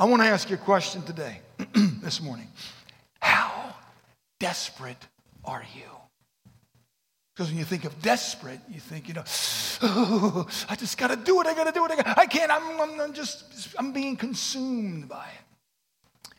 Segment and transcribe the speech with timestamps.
[0.00, 1.40] I want to ask you a question today,
[1.74, 2.48] this morning.
[3.20, 3.74] How
[4.38, 4.96] desperate
[5.44, 5.82] are you?
[7.34, 9.24] Because when you think of desperate, you think, you know,
[9.82, 11.46] oh, I just got to do it.
[11.46, 11.90] I got to do it.
[11.90, 12.50] I, gotta, I can't.
[12.50, 16.32] I'm, I'm, I'm just, I'm being consumed by it.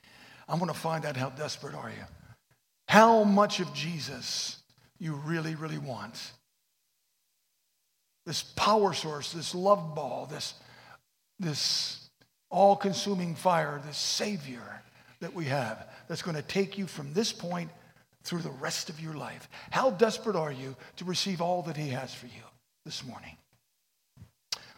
[0.49, 2.03] I want to find out how desperate are you?
[2.87, 4.57] How much of Jesus
[4.97, 6.31] you really, really want?
[8.25, 10.55] This power source, this love ball, this,
[11.39, 12.00] this
[12.51, 14.81] all consuming fire, this Savior
[15.21, 17.71] that we have that's going to take you from this point
[18.23, 19.49] through the rest of your life.
[19.71, 22.43] How desperate are you to receive all that He has for you
[22.85, 23.37] this morning?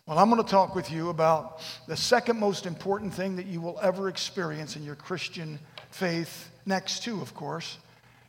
[0.05, 3.61] Well, I'm going to talk with you about the second most important thing that you
[3.61, 5.59] will ever experience in your Christian
[5.91, 7.77] faith, next to, of course,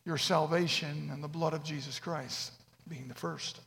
[0.05, 2.52] your salvation and the blood of Jesus Christ
[2.88, 3.61] being the first.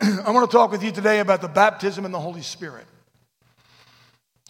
[0.00, 2.86] I want to talk with you today about the baptism in the Holy Spirit,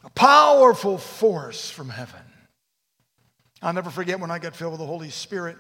[0.05, 2.21] a powerful force from heaven.
[3.63, 5.57] I'll never forget when I got filled with the Holy Spirit.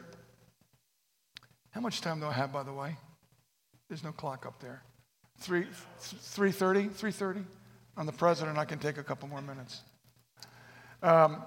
[1.70, 2.96] How much time do I have, by the way?
[3.88, 4.82] There's no clock up there.
[5.40, 6.90] 3, 3.30?
[6.90, 7.44] 3.30?
[7.96, 8.58] I'm the president.
[8.58, 9.80] I can take a couple more minutes.
[11.02, 11.42] Um,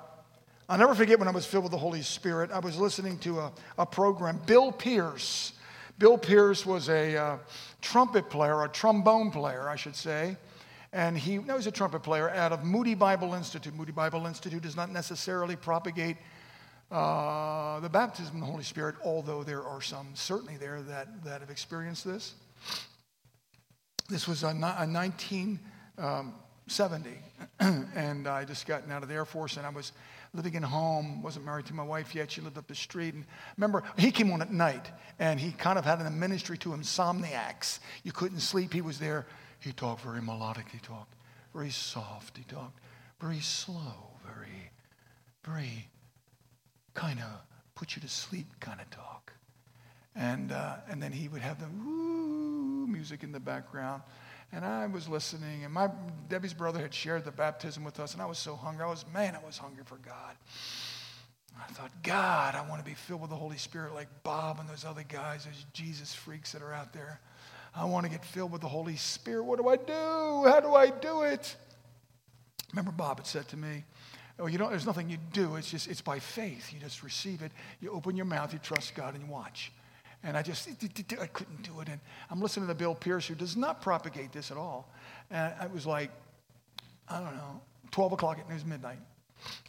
[0.67, 2.51] I'll never forget when I was filled with the Holy Spirit.
[2.51, 4.41] I was listening to a, a program.
[4.45, 5.53] Bill Pearce.
[5.97, 7.37] Bill Pearce was a uh,
[7.81, 10.37] trumpet player, a trombone player, I should say.
[10.93, 13.75] And he, no, he's a trumpet player out of Moody Bible Institute.
[13.75, 16.17] Moody Bible Institute does not necessarily propagate
[16.91, 21.41] uh, the baptism of the Holy Spirit, although there are some certainly there that, that
[21.41, 22.33] have experienced this.
[24.09, 27.09] This was a, a 1970,
[27.59, 29.91] um, and I just gotten out of the Air Force, and I was
[30.33, 32.31] living at home, wasn't married to my wife yet.
[32.31, 33.13] She lived up the street.
[33.13, 33.25] And
[33.57, 37.79] remember, he came on at night, and he kind of had a ministry to insomniacs.
[38.03, 38.71] You couldn't sleep.
[38.71, 39.25] He was there.
[39.59, 40.67] He talked very melodic.
[40.71, 41.13] He talked
[41.53, 42.37] very soft.
[42.37, 42.79] He talked
[43.19, 44.71] very slow, very,
[45.43, 45.89] very
[46.93, 47.41] kind of
[47.75, 49.33] put you to sleep kind of talk.
[50.15, 54.01] And, uh, and then he would have the music in the background.
[54.51, 55.89] And I was listening, and my
[56.29, 58.85] Debbie's brother had shared the baptism with us, and I was so hungry.
[58.85, 60.35] I was, man, I was hungry for God.
[61.59, 64.69] I thought, God, I want to be filled with the Holy Spirit like Bob and
[64.69, 67.19] those other guys, those Jesus freaks that are out there.
[67.77, 69.43] I want to get filled with the Holy Spirit.
[69.43, 70.49] What do I do?
[70.49, 71.55] How do I do it?
[72.71, 73.83] Remember, Bob had said to me,
[74.39, 75.55] Oh, you don't, there's nothing you do.
[75.55, 76.71] It's just, it's by faith.
[76.71, 77.51] You just receive it.
[77.81, 79.71] You open your mouth, you trust God, and you watch.
[80.23, 80.69] And I just,
[81.19, 81.89] I couldn't do it.
[81.89, 81.99] And
[82.29, 84.91] I'm listening to Bill Pearce, who does not propagate this at all.
[85.31, 86.11] And it was like,
[87.09, 87.61] I don't know,
[87.91, 88.99] 12 o'clock, it was midnight.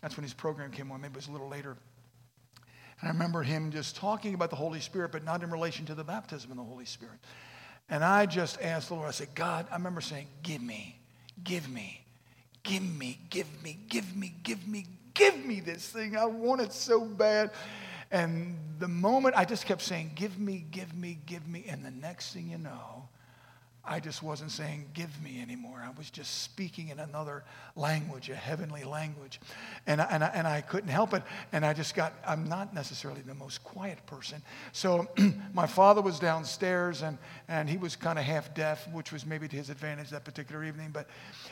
[0.02, 1.00] That's when his program came on.
[1.00, 1.76] Maybe it was a little later.
[3.00, 5.94] And I remember him just talking about the Holy Spirit, but not in relation to
[5.94, 7.18] the baptism in the Holy Spirit.
[7.90, 10.98] And I just asked the Lord, I said, God, I remember saying, give me,
[11.42, 12.02] give me,
[12.68, 14.84] Give me, give me, give me, give me,
[15.14, 16.18] give me this thing.
[16.18, 17.50] I want it so bad.
[18.10, 21.64] And the moment I just kept saying, Give me, give me, give me.
[21.66, 23.08] And the next thing you know,
[23.90, 25.82] I just wasn't saying, give me anymore.
[25.82, 27.42] I was just speaking in another
[27.74, 29.40] language, a heavenly language.
[29.86, 31.22] And I, and, I, and I couldn't help it.
[31.52, 34.42] And I just got, I'm not necessarily the most quiet person.
[34.72, 35.08] So
[35.54, 37.16] my father was downstairs and,
[37.48, 40.64] and he was kind of half deaf, which was maybe to his advantage that particular
[40.64, 40.90] evening.
[40.92, 41.08] But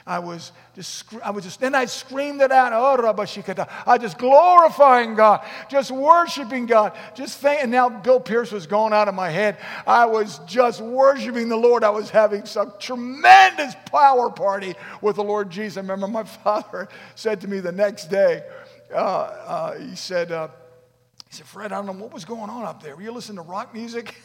[0.06, 3.66] I was just, I was just, then I screamed it out, oh, Rabashikata.
[3.86, 8.92] I just glorifying God, just worshiping God, just thank, and now Bill Pearce was going
[8.92, 9.56] out of my head.
[9.86, 11.82] I was just worshiping the Lord.
[11.82, 15.76] I was having having some tremendous power party with the Lord Jesus.
[15.76, 18.42] I remember my father said to me the next day,
[18.92, 20.48] uh, uh, he said, uh,
[21.28, 22.96] he said, Fred, I don't know what was going on up there.
[22.96, 24.16] Were you listening to rock music?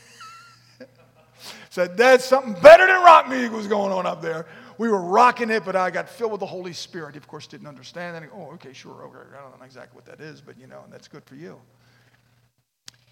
[1.70, 4.48] said, Dad, something better than rock music was going on up there.
[4.80, 7.14] We were rocking it, but I got filled with the Holy Spirit.
[7.14, 8.30] He, of course, didn't understand that.
[8.34, 9.04] Oh, okay, sure.
[9.04, 9.38] Okay.
[9.38, 11.62] I don't know exactly what that is, but you know, and that's good for you.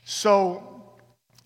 [0.03, 0.81] So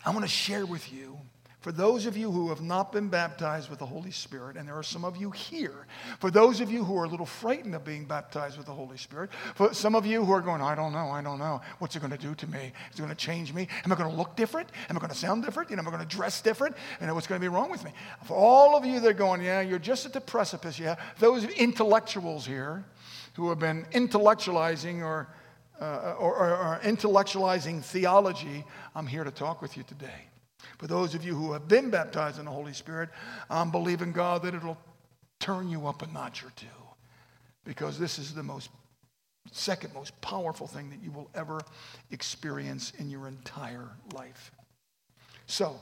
[0.06, 1.18] I want to share with you
[1.64, 4.76] for those of you who have not been baptized with the Holy Spirit, and there
[4.76, 5.88] are some of you here,
[6.20, 8.98] for those of you who are a little frightened of being baptized with the Holy
[8.98, 11.62] Spirit, for some of you who are going, I don't know, I don't know.
[11.80, 12.74] What's it going to do to me?
[12.92, 13.70] Is it going to change me?
[13.86, 14.68] Am I going to look different?
[14.90, 15.70] Am I going to sound different?
[15.70, 16.76] You know, am I going to dress different?
[17.00, 17.92] And what's going to be wrong with me?
[18.26, 21.46] For all of you that are going, yeah, you're just at the precipice, yeah, those
[21.46, 22.84] intellectuals here
[23.36, 25.30] who have been intellectualizing or,
[25.80, 30.28] uh, or, or, or intellectualizing theology, I'm here to talk with you today.
[30.84, 33.08] For those of you who have been baptized in the Holy Spirit,
[33.50, 34.78] I'm believing God that it'll
[35.40, 36.66] turn you up a notch or two.
[37.64, 38.70] Because this is the most
[39.54, 41.62] second most powerful thing that you will ever
[42.12, 44.52] experience in your entire life.
[45.46, 45.78] So,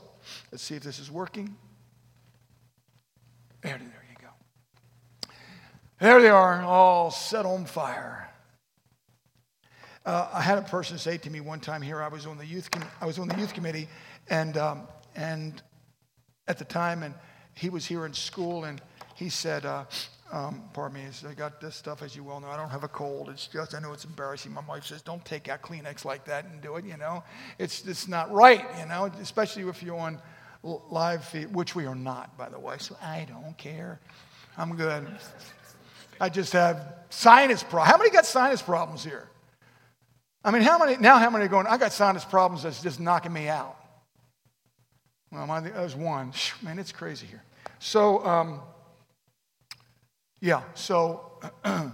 [0.52, 1.56] let's see if this is working.
[3.62, 5.32] There, there you go.
[5.98, 8.32] There they are, all set on fire.
[10.04, 12.02] Uh, I had a person say to me one time here.
[12.02, 12.70] I was on the youth.
[12.72, 13.88] Com- I was on the youth committee,
[14.28, 15.62] and um, and
[16.48, 17.14] at the time, and
[17.54, 18.80] he was here in school, and
[19.14, 19.84] he said, uh,
[20.32, 22.48] um, "Pardon me, I got this stuff, as you well know.
[22.48, 23.28] I don't have a cold.
[23.28, 24.52] It's just I know it's embarrassing.
[24.52, 26.84] My wife says, don't take out Kleenex like that and do it.
[26.84, 27.22] You know,
[27.58, 28.64] it's it's not right.
[28.78, 30.20] You know, especially if you're on
[30.62, 32.76] live feed, which we are not, by the way.
[32.78, 34.00] So I don't care.
[34.56, 35.06] I'm good.
[36.20, 37.90] I just have sinus problems.
[37.90, 39.28] How many got sinus problems here?
[40.44, 43.00] I mean, how many, now how many are going, I got sinus problems that's just
[43.00, 43.76] knocking me out?
[45.32, 46.32] Well, my, was one.
[46.60, 47.42] Man, it's crazy here.
[47.78, 48.60] So, um,
[50.40, 51.40] yeah, so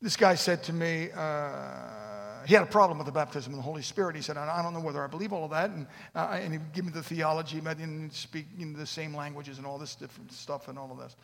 [0.00, 3.62] this guy said to me, uh, he had a problem with the baptism of the
[3.62, 4.16] Holy Spirit.
[4.16, 5.68] He said, I don't know whether I believe all of that.
[5.68, 9.76] And, uh, and he gave me the theology, and speaking the same languages and all
[9.76, 11.14] this different stuff and all of this.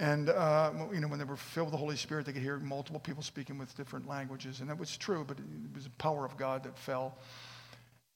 [0.00, 2.58] And, uh, you know, when they were filled with the Holy Spirit, they could hear
[2.58, 4.60] multiple people speaking with different languages.
[4.60, 5.44] And that was true, but it
[5.74, 7.16] was the power of God that fell.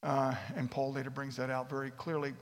[0.03, 2.35] Uh, and Paul later brings that out very clearly.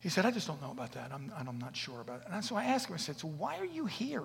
[0.00, 1.12] He said, I just don't know about that.
[1.12, 2.26] I'm, I'm not sure about it.
[2.30, 4.24] And so I asked him, I said, So why are you here?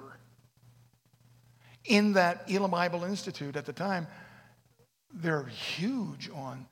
[1.86, 4.08] In that Elim Bible Institute at the time,
[5.14, 6.66] they're huge on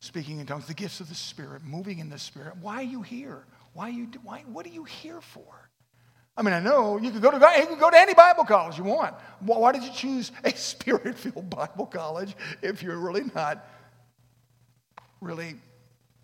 [0.00, 2.54] speaking in tongues, the gifts of the Spirit, moving in the Spirit.
[2.60, 3.44] Why are you here?
[3.74, 5.70] Why you, why, what are you here for?
[6.36, 8.76] I mean, I know you could go to you could go to any Bible college
[8.76, 9.14] you want.
[9.40, 13.66] Why did you choose a spirit-filled Bible college if you're really not
[15.20, 15.56] really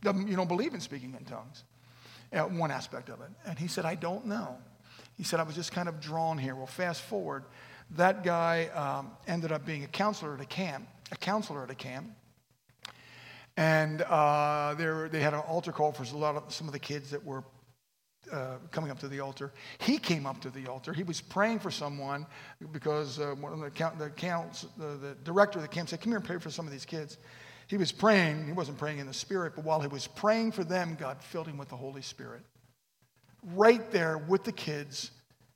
[0.04, 1.64] you don't believe in speaking in tongues?
[2.32, 3.28] Yeah, one aspect of it.
[3.46, 4.56] And he said, I don't know.
[5.16, 6.54] He said, I was just kind of drawn here.
[6.54, 7.44] Well, fast forward,
[7.96, 11.74] that guy um, ended up being a counselor at a camp, a counselor at a
[11.74, 12.10] camp.
[13.56, 17.10] And uh, they had an altar call for a lot of some of the kids
[17.10, 17.44] that were
[18.32, 19.52] uh, coming up to the altar.
[19.78, 20.94] He came up to the altar.
[20.94, 22.26] He was praying for someone
[22.72, 26.00] because uh, one of the, count, the, counts, the, the director of the camp said,
[26.00, 27.18] Come here and pray for some of these kids.
[27.72, 28.44] He was praying.
[28.44, 31.46] He wasn't praying in the Spirit, but while he was praying for them, God filled
[31.46, 32.42] him with the Holy Spirit.
[33.54, 35.10] Right there with the kids,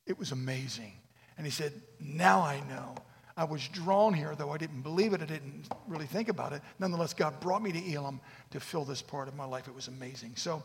[0.06, 0.94] it was amazing.
[1.36, 2.94] And he said, Now I know.
[3.36, 6.62] I was drawn here, though I didn't believe it, I didn't really think about it.
[6.78, 8.22] Nonetheless, God brought me to Elim
[8.52, 9.68] to fill this part of my life.
[9.68, 10.36] It was amazing.
[10.36, 10.62] So,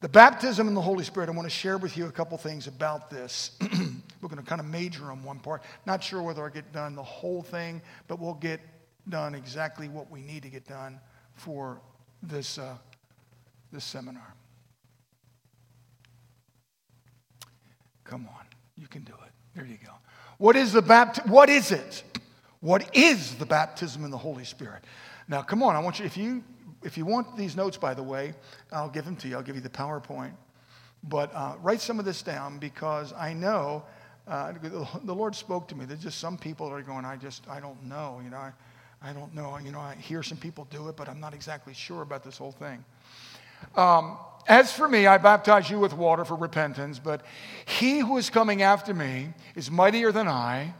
[0.00, 2.66] the baptism in the Holy Spirit, I want to share with you a couple things
[2.66, 3.52] about this.
[4.20, 5.62] We're going to kind of major on one part.
[5.86, 8.58] Not sure whether I get done the whole thing, but we'll get
[9.08, 11.00] done exactly what we need to get done
[11.34, 11.80] for
[12.22, 12.76] this, uh,
[13.72, 14.34] this seminar.
[18.04, 18.44] Come on,
[18.76, 19.32] you can do it.
[19.54, 19.92] There you go.
[20.38, 21.30] What is the baptism?
[21.30, 22.02] What is it?
[22.60, 24.84] What is the baptism in the Holy Spirit?
[25.28, 26.44] Now, come on, I want you, if you
[26.82, 28.34] if you want these notes, by the way,
[28.70, 29.36] I'll give them to you.
[29.36, 30.32] I'll give you the PowerPoint.
[31.02, 33.84] But uh, write some of this down because I know
[34.28, 34.52] uh,
[35.04, 35.84] the Lord spoke to me.
[35.84, 38.20] There's just some people that are going, I just, I don't know.
[38.22, 38.52] You know, I,
[39.06, 39.56] I don't know.
[39.58, 42.36] You know, I hear some people do it, but I'm not exactly sure about this
[42.36, 42.84] whole thing.
[43.76, 44.18] Um,
[44.48, 47.24] as for me, I baptize you with water for repentance, but
[47.66, 50.74] he who is coming after me is mightier than I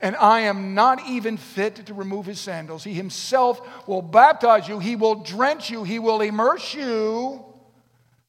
[0.00, 2.84] and I am not even fit to remove his sandals.
[2.84, 7.44] He himself will baptize you, he will drench you, he will immerse you,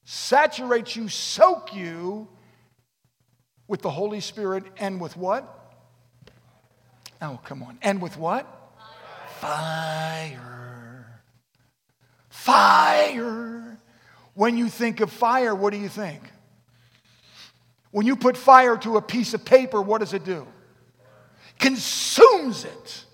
[0.04, 2.28] saturate you, soak you
[3.66, 5.78] with the Holy Spirit, and with what?
[7.22, 7.78] Oh, come on.
[7.80, 8.61] And with what?
[9.42, 11.20] Fire.
[12.28, 13.76] Fire.
[14.34, 16.22] When you think of fire, what do you think?
[17.90, 20.46] When you put fire to a piece of paper, what does it do?
[21.58, 23.04] consumes it.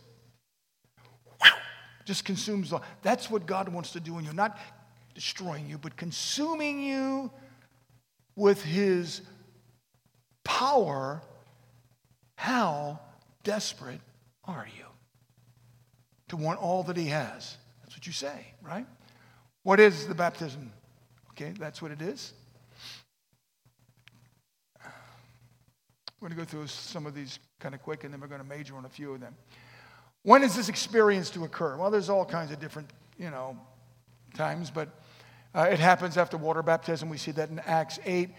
[2.05, 2.71] Just consumes.
[2.71, 4.35] The, that's what God wants to do in you.
[4.35, 4.59] Not
[5.15, 7.31] destroying you, but consuming you
[8.37, 9.23] with His
[10.45, 11.23] power.
[12.37, 13.01] How
[13.45, 14.01] desperate
[14.45, 14.88] are you
[16.29, 17.57] to want all that He has?
[17.83, 18.87] That's what you say, right?
[19.63, 20.73] What is the baptism?
[21.31, 22.33] Okay, that's what it is.
[26.21, 28.41] We're going to go through some of these kind of quick, and then we're going
[28.41, 29.37] to major on a few of them.
[30.23, 31.77] When is this experience to occur?
[31.77, 33.57] Well, there's all kinds of different, you know,
[34.35, 34.89] times, but
[35.55, 37.09] uh, it happens after water baptism.
[37.09, 38.31] We see that in Acts 8.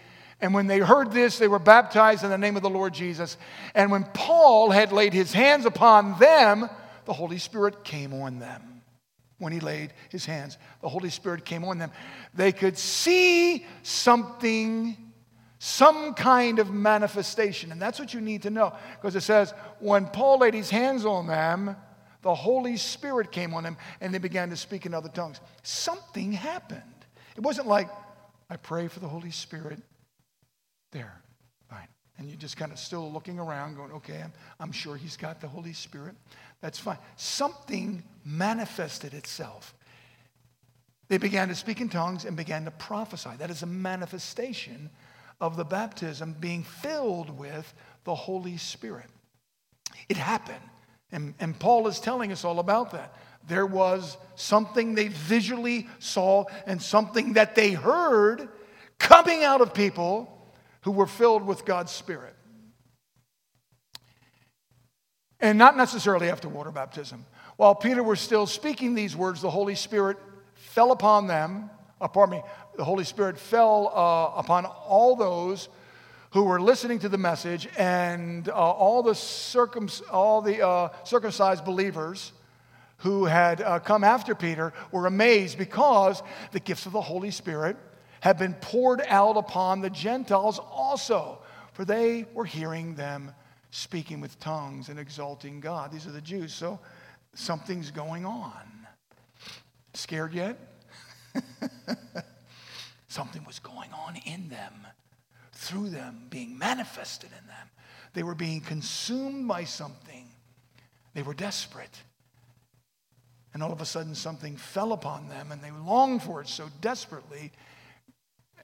[0.42, 3.36] And when they heard this, they were baptized in the name of the Lord Jesus.
[3.74, 6.68] And when Paul had laid his hands upon them,
[7.04, 8.82] the Holy Spirit came on them.
[9.38, 11.90] When he laid his hands, the Holy Spirit came on them.
[12.34, 15.10] They could see something
[15.62, 17.70] some kind of manifestation.
[17.70, 18.72] And that's what you need to know.
[18.96, 21.76] Because it says, when Paul laid his hands on them,
[22.22, 25.38] the Holy Spirit came on them and they began to speak in other tongues.
[25.62, 26.82] Something happened.
[27.36, 27.90] It wasn't like,
[28.48, 29.80] I pray for the Holy Spirit
[30.92, 31.20] there.
[32.20, 35.40] And you're just kind of still looking around, going, okay, I'm, I'm sure he's got
[35.40, 36.14] the Holy Spirit.
[36.60, 36.98] That's fine.
[37.16, 39.74] Something manifested itself.
[41.08, 43.30] They began to speak in tongues and began to prophesy.
[43.38, 44.90] That is a manifestation
[45.40, 47.72] of the baptism being filled with
[48.04, 49.06] the Holy Spirit.
[50.10, 50.60] It happened.
[51.12, 53.16] And, and Paul is telling us all about that.
[53.48, 58.50] There was something they visually saw and something that they heard
[58.98, 60.36] coming out of people
[60.82, 62.34] who were filled with God's Spirit.
[65.40, 67.24] And not necessarily after water baptism.
[67.56, 70.18] While Peter was still speaking these words, the Holy Spirit
[70.54, 71.70] fell upon them.
[72.00, 72.42] Uh, pardon me,
[72.76, 75.68] the Holy Spirit fell uh, upon all those
[76.32, 81.64] who were listening to the message, and uh, all the, circum- all the uh, circumcised
[81.64, 82.32] believers
[82.98, 86.22] who had uh, come after Peter were amazed because
[86.52, 87.76] the gifts of the Holy Spirit
[88.20, 91.38] had been poured out upon the Gentiles also,
[91.72, 93.32] for they were hearing them
[93.70, 95.92] speaking with tongues and exalting God.
[95.92, 96.78] These are the Jews, so
[97.34, 98.86] something's going on.
[99.94, 100.58] Scared yet?
[103.08, 104.86] Something was going on in them,
[105.52, 107.68] through them, being manifested in them.
[108.14, 110.28] They were being consumed by something.
[111.14, 112.02] They were desperate.
[113.52, 116.68] And all of a sudden, something fell upon them, and they longed for it so
[116.80, 117.52] desperately,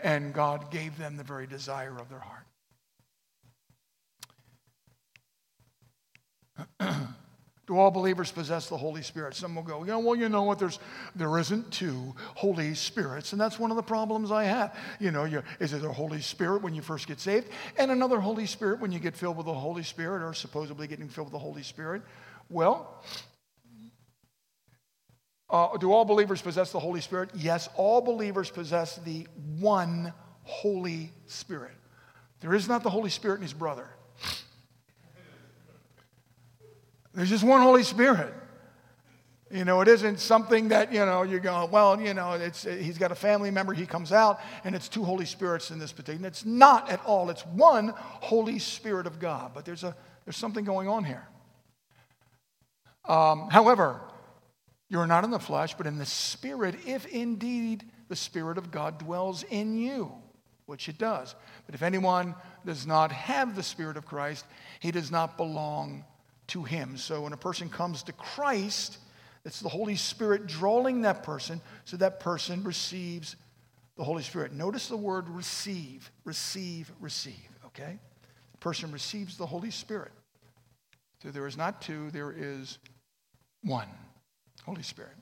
[0.00, 2.47] and God gave them the very desire of their heart.
[7.67, 9.35] Do all believers possess the Holy Spirit?
[9.35, 10.61] Some will go, know, well, you know what?
[10.61, 10.79] There's,
[11.17, 13.33] there isn't two Holy Spirits.
[13.33, 14.79] And that's one of the problems I have.
[15.00, 15.25] You know,
[15.59, 18.93] is it a Holy Spirit when you first get saved and another Holy Spirit when
[18.93, 22.03] you get filled with the Holy Spirit or supposedly getting filled with the Holy Spirit?
[22.49, 23.03] Well,
[25.49, 27.31] uh, do all believers possess the Holy Spirit?
[27.35, 29.26] Yes, all believers possess the
[29.59, 30.12] one
[30.43, 31.73] Holy Spirit.
[32.41, 33.88] There is not the Holy Spirit and his brother.
[37.15, 38.35] There's just one Holy Spirit.
[39.50, 42.99] You know, it isn't something that, you know, you go, well, you know, it's, he's
[42.99, 46.26] got a family member, he comes out, and it's two Holy Spirits in this particular.
[46.26, 47.31] It's not at all.
[47.31, 49.53] It's one Holy Spirit of God.
[49.55, 51.26] But there's, a, there's something going on here.
[53.05, 54.00] Um, however,
[54.88, 58.99] you're not in the flesh, but in the Spirit, if indeed the Spirit of God
[58.99, 60.12] dwells in you,
[60.66, 61.35] which it does.
[61.66, 64.47] But if anyone does not have the Spirit of Christ,
[64.78, 66.05] he does not belong
[66.49, 66.97] to him.
[66.97, 68.99] So when a person comes to Christ,
[69.45, 73.35] it's the Holy Spirit drawing that person so that person receives
[73.97, 74.52] the Holy Spirit.
[74.52, 77.35] Notice the word receive, receive, receive,
[77.66, 77.99] okay?
[78.52, 80.12] The person receives the Holy Spirit.
[81.23, 82.78] So there is not two, there is
[83.62, 83.88] one
[84.66, 85.12] Holy Spirit.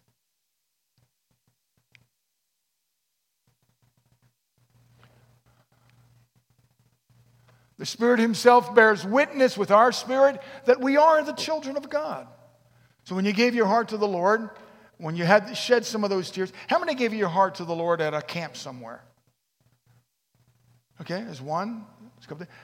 [7.76, 12.26] The Spirit Himself bears witness with our spirit that we are the children of God.
[13.04, 14.48] So when you gave your heart to the Lord,
[14.96, 17.74] when you had shed some of those tears, how many gave your heart to the
[17.74, 19.04] Lord at a camp somewhere?
[21.00, 21.84] Okay, there's one.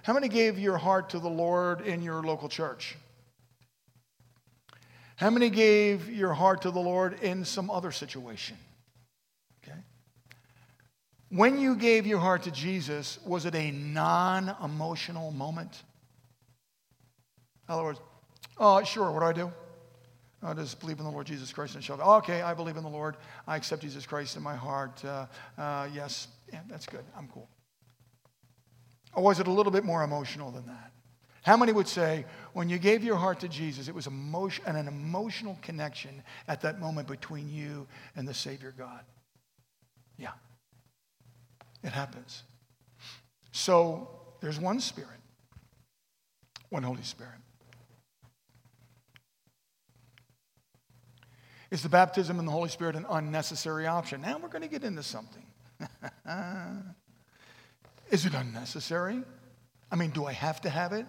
[0.02, 2.96] How many gave your heart to the Lord in your local church?
[5.20, 8.56] How many gave your heart to the Lord in some other situation?
[9.62, 9.78] Okay.
[11.28, 15.82] When you gave your heart to Jesus, was it a non emotional moment?
[17.68, 18.00] In other words,
[18.56, 19.52] oh, sure, what do I do?
[20.42, 22.00] I just believe in the Lord Jesus Christ and shall.
[22.00, 23.18] Okay, I believe in the Lord.
[23.46, 25.04] I accept Jesus Christ in my heart.
[25.04, 25.26] Uh,
[25.58, 27.04] uh, yes, yeah, that's good.
[27.14, 27.46] I'm cool.
[29.12, 30.92] Or was it a little bit more emotional than that?
[31.42, 34.86] How many would say when you gave your heart to Jesus, it was emotion, an
[34.86, 39.00] emotional connection at that moment between you and the Savior God?
[40.18, 40.32] Yeah.
[41.82, 42.42] It happens.
[43.52, 45.20] So there's one Spirit,
[46.68, 47.38] one Holy Spirit.
[51.70, 54.20] Is the baptism in the Holy Spirit an unnecessary option?
[54.20, 55.46] Now we're going to get into something.
[58.10, 59.22] is it unnecessary?
[59.90, 61.06] I mean, do I have to have it?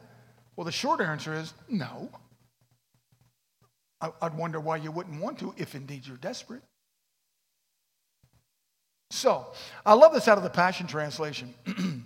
[0.55, 2.10] Well, the short answer is no.
[4.22, 6.63] I'd wonder why you wouldn't want to if indeed you're desperate.
[9.12, 9.46] So,
[9.86, 11.53] I love this out of the Passion Translation.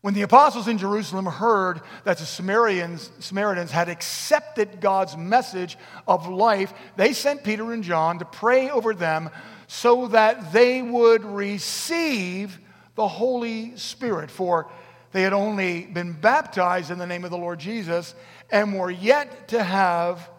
[0.00, 5.76] when the apostles in Jerusalem heard that the Samaritans, Samaritans had accepted God's message
[6.08, 9.30] of life, they sent Peter and John to pray over them
[9.66, 12.58] so that they would receive
[12.96, 14.30] the Holy Spirit.
[14.30, 14.70] For
[15.12, 18.14] they had only been baptized in the name of the Lord Jesus
[18.50, 20.30] and were yet to have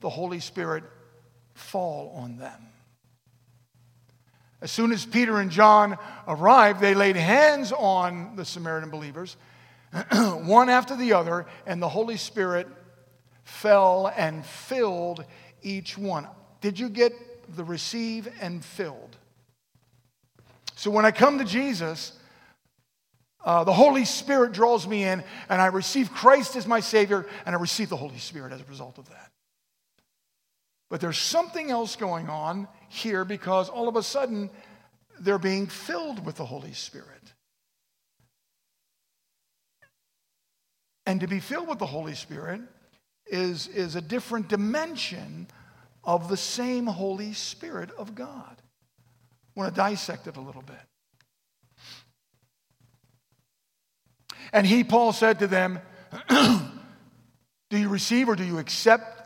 [0.00, 0.84] the Holy Spirit
[1.54, 2.68] fall on them.
[4.60, 9.36] As soon as Peter and John arrived, they laid hands on the Samaritan believers
[10.12, 12.66] one after the other, and the Holy Spirit
[13.44, 15.24] fell and filled
[15.62, 16.26] each one.
[16.60, 17.12] Did you get
[17.56, 19.16] the receive and filled?
[20.76, 22.18] So when I come to Jesus,
[23.44, 27.54] uh, the Holy Spirit draws me in, and I receive Christ as my Savior, and
[27.54, 29.30] I receive the Holy Spirit as a result of that.
[30.88, 34.50] But there's something else going on here because all of a sudden
[35.20, 37.08] they're being filled with the Holy Spirit.
[41.06, 42.62] And to be filled with the Holy Spirit
[43.26, 45.48] is, is a different dimension
[46.02, 48.56] of the same Holy Spirit of God.
[49.56, 50.76] I want to dissect it a little bit.
[54.52, 55.80] And he, Paul, said to them,
[56.28, 59.22] Do you receive or do you accept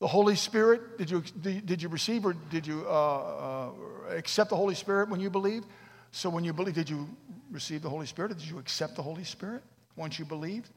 [0.00, 0.98] the Holy Spirit?
[0.98, 3.70] Did you, did you receive or did you uh, uh,
[4.16, 5.66] accept the Holy Spirit when you believed?
[6.10, 7.08] So, when you believe, did you
[7.50, 9.62] receive the Holy Spirit or did you accept the Holy Spirit
[9.96, 10.70] once you believed?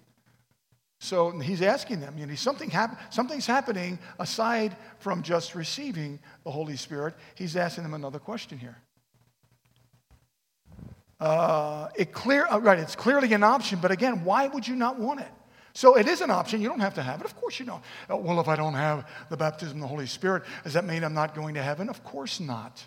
[1.02, 6.52] So he's asking them, you know, something hap- something's happening aside from just receiving the
[6.52, 7.16] Holy Spirit.
[7.34, 8.78] He's asking them another question here.
[11.22, 14.98] Uh, it clear, uh, right, it's clearly an option, but again, why would you not
[14.98, 15.28] want it?
[15.74, 16.62] So it is an option.
[16.62, 17.26] You don't have to have it.
[17.26, 17.84] Of course you don't.
[18.10, 21.04] Uh, well, if I don't have the baptism of the Holy Spirit, does that mean
[21.04, 21.90] I'm not going to heaven?
[21.90, 22.84] Of course not.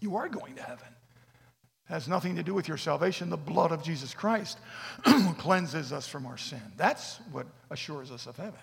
[0.00, 0.86] You are going to heaven
[1.88, 3.30] It has nothing to do with your salvation.
[3.30, 4.58] The blood of Jesus Christ
[5.38, 6.62] cleanses us from our sin.
[6.76, 8.60] That's what assures us of heaven.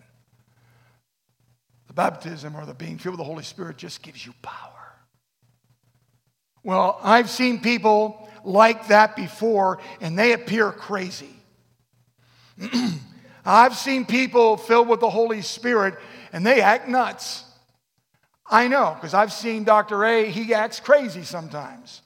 [1.88, 4.75] The baptism or the being filled with the Holy Spirit just gives you power.
[6.66, 11.30] Well, I've seen people like that before, and they appear crazy.
[13.46, 15.94] I've seen people filled with the Holy Spirit,
[16.34, 17.44] and they act nuts.
[18.48, 20.06] I know, because I've seen Dr.
[20.06, 22.02] A, he acts crazy sometimes.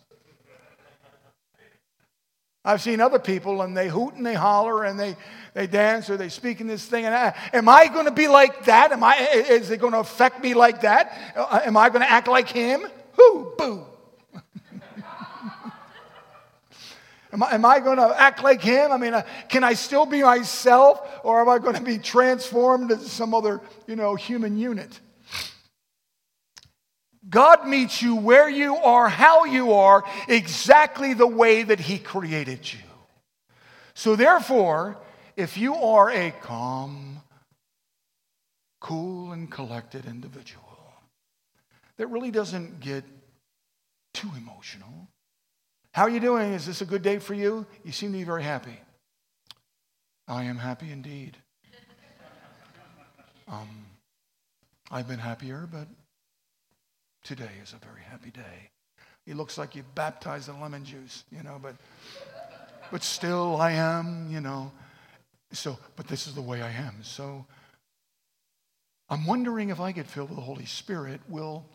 [2.65, 5.15] I've seen other people and they hoot and they holler and they,
[5.53, 7.05] they dance or they speak in this thing.
[7.05, 8.91] And I, am I going to be like that?
[8.91, 11.33] Am I, is it going to affect me like that?
[11.37, 12.85] Uh, am I going to act like him?
[13.13, 13.53] Who?
[13.57, 13.85] Boo.
[17.33, 18.91] Am, I, am I going to act like him?
[18.91, 22.91] I mean, uh, can I still be myself or am I going to be transformed
[22.91, 24.99] into some other, you know, human unit?
[27.29, 32.71] God meets you where you are, how you are, exactly the way that He created
[32.71, 32.79] you.
[33.93, 34.97] So, therefore,
[35.35, 37.21] if you are a calm,
[38.79, 40.63] cool, and collected individual
[41.97, 43.03] that really doesn't get
[44.13, 45.09] too emotional,
[45.93, 46.53] how are you doing?
[46.53, 47.65] Is this a good day for you?
[47.83, 48.77] You seem to be very happy.
[50.27, 51.37] I am happy indeed.
[53.51, 53.87] Um,
[54.91, 55.87] I've been happier, but
[57.23, 58.71] Today is a very happy day.
[59.27, 61.75] It looks like you baptized in lemon juice, you know, but,
[62.91, 64.71] but still I am, you know.
[65.51, 66.95] So, but this is the way I am.
[67.03, 67.45] So
[69.09, 71.65] I'm wondering if I get filled with the Holy Spirit, will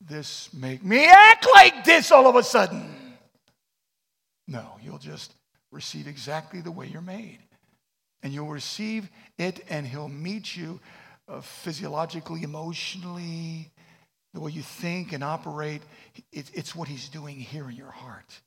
[0.00, 3.05] this make me act like this all of a sudden?
[4.48, 5.32] No, you'll just
[5.72, 7.38] receive exactly the way you're made.
[8.22, 10.80] And you'll receive it, and He'll meet you
[11.28, 13.70] uh, physiologically, emotionally,
[14.32, 15.82] the way you think and operate,
[16.32, 18.40] it's what He's doing here in your heart.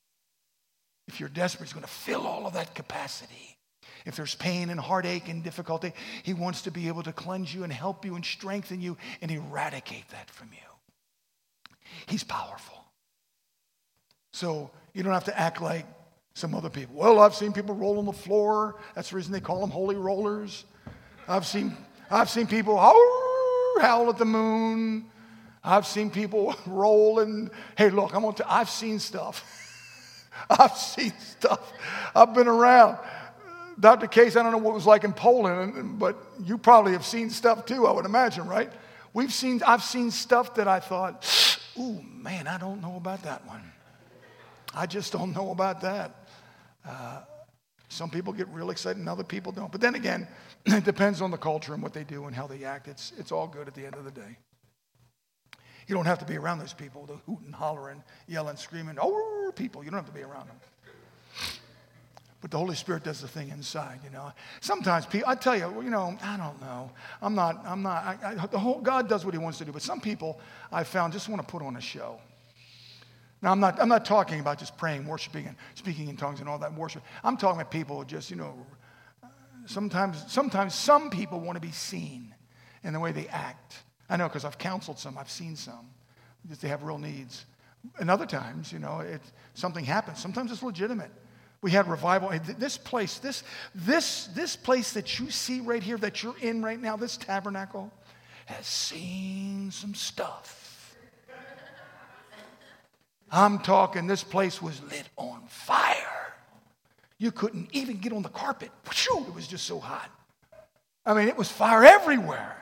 [1.07, 3.57] If you're desperate, He's going to fill all of that capacity.
[4.05, 7.63] If there's pain and heartache and difficulty, He wants to be able to cleanse you
[7.63, 10.59] and help you and strengthen you and eradicate that from you.
[12.07, 12.85] He's powerful.
[14.31, 15.86] So you don't have to act like
[16.34, 16.95] some other people.
[16.95, 18.80] Well, I've seen people roll on the floor.
[18.95, 20.65] That's the reason they call them holy rollers.
[21.28, 21.75] I've seen,
[22.10, 25.06] I've seen people howl at the moon.
[25.63, 29.43] I've seen people roll and, hey, look, I'm going to, I've seen stuff.
[30.49, 31.73] I've seen stuff.
[32.15, 32.97] I've been around.
[33.80, 34.08] Dr.
[34.08, 37.30] Case, I don't know what it was like in Poland, but you probably have seen
[37.30, 38.71] stuff too, I would imagine, right?
[39.13, 41.25] We've seen, I've seen stuff that I thought,
[41.78, 43.63] ooh, man, I don't know about that one.
[44.73, 46.27] I just don't know about that.
[46.88, 47.21] Uh,
[47.89, 49.71] some people get real excited and other people don't.
[49.71, 50.27] But then again,
[50.65, 52.88] it depends on the culture and what they do and how they act.
[52.88, 54.38] It's, it's all good at the end of the day.
[55.88, 59.84] You don't have to be around those people, the hooting, hollering, yelling, screaming, oh, people.
[59.84, 60.58] You don't have to be around them.
[62.41, 64.32] But the Holy Spirit does the thing inside, you know.
[64.62, 66.91] Sometimes people, I tell you, you know, I don't know.
[67.21, 69.71] I'm not, I'm not, I, I, the whole, God does what he wants to do.
[69.71, 70.39] But some people
[70.71, 72.19] I found just want to put on a show.
[73.41, 76.49] Now, I'm not, I'm not talking about just praying, worshiping, and speaking in tongues and
[76.49, 77.04] all that worship.
[77.23, 78.54] I'm talking about people just, you know,
[79.65, 82.34] sometimes, sometimes some people want to be seen
[82.84, 83.84] in the way they act.
[84.10, 85.89] I know because I've counseled some, I've seen some.
[86.62, 87.45] They have real needs.
[87.99, 89.21] And other times, you know, it,
[89.54, 90.19] something happens.
[90.19, 91.12] Sometimes it's legitimate.
[91.62, 92.32] We had revival.
[92.58, 93.43] This place, this,
[93.75, 97.91] this, this place that you see right here, that you're in right now, this tabernacle,
[98.45, 100.59] has seen some stuff.
[103.32, 106.34] I'm talking, this place was lit on fire.
[107.18, 108.72] You couldn't even get on the carpet.
[108.89, 110.10] It was just so hot.
[111.06, 112.56] I mean, it was fire everywhere.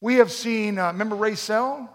[0.00, 1.94] We have seen, uh, remember Ray Sell?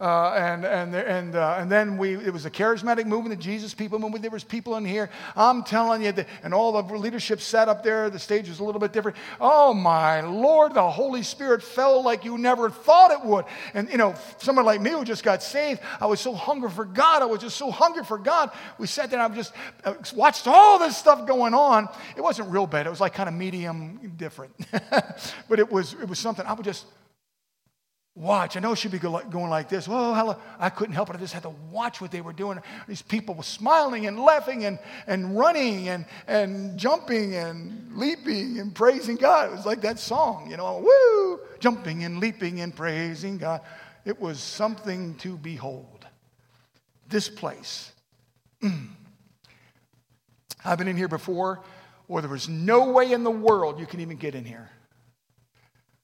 [0.00, 3.74] Uh, and and and uh, and then we it was a charismatic movement, the Jesus
[3.74, 4.22] people movement.
[4.22, 5.10] There was people in here.
[5.36, 8.08] I'm telling you, and all the leadership sat up there.
[8.08, 9.18] The stage was a little bit different.
[9.42, 13.44] Oh my Lord, the Holy Spirit fell like you never thought it would.
[13.74, 16.86] And you know, someone like me who just got saved, I was so hungry for
[16.86, 17.20] God.
[17.20, 18.52] I was just so hungry for God.
[18.78, 19.20] We sat there.
[19.20, 19.52] and I just
[19.84, 21.90] uh, watched all this stuff going on.
[22.16, 22.86] It wasn't real bad.
[22.86, 24.54] It was like kind of medium different,
[25.48, 26.46] but it was it was something.
[26.46, 26.86] I would just
[28.20, 28.56] watch.
[28.56, 29.88] I know should be going like this.
[29.88, 30.36] Well, hello.
[30.58, 31.16] I couldn't help it.
[31.16, 32.60] I just had to watch what they were doing.
[32.86, 38.74] These people were smiling and laughing and, and running and, and jumping and leaping and
[38.74, 39.50] praising God.
[39.50, 43.62] It was like that song, you know, woo, jumping and leaping and praising God.
[44.04, 46.06] It was something to behold.
[47.08, 47.92] This place.
[48.62, 48.88] Mm.
[50.64, 51.62] I've been in here before
[52.06, 54.70] where there was no way in the world you can even get in here.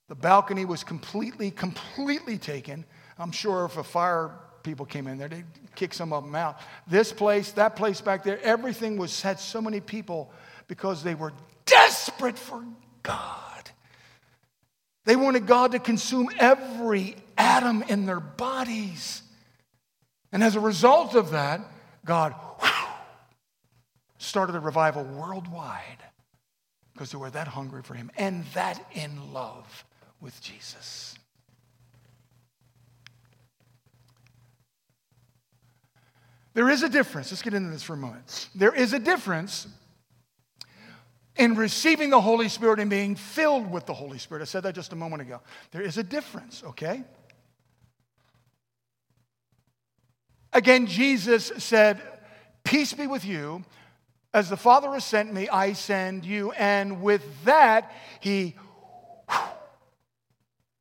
[0.09, 2.85] The balcony was completely, completely taken.
[3.19, 6.61] I'm sure if a fire people came in there, they'd kick some of them out.
[6.87, 10.33] This place, that place back there, everything was had so many people
[10.69, 11.33] because they were
[11.65, 12.65] desperate for
[13.03, 13.71] God.
[15.05, 19.23] They wanted God to consume every atom in their bodies.
[20.33, 21.61] And as a result of that,
[22.05, 22.71] God whew,
[24.19, 26.03] started a revival worldwide
[26.93, 29.85] because they were that hungry for Him and that in love
[30.21, 31.15] with Jesus.
[36.55, 37.31] There is a difference.
[37.31, 38.49] Let's get into this for a moment.
[38.55, 39.67] There is a difference
[41.37, 44.41] in receiving the Holy Spirit and being filled with the Holy Spirit.
[44.41, 45.43] I said that just a moment ago.
[45.71, 47.05] There is a difference, okay?
[50.53, 52.01] Again, Jesus said,
[52.65, 53.63] Peace be with you.
[54.33, 56.53] As the Father has sent me, I send you.
[56.53, 58.57] And with that, he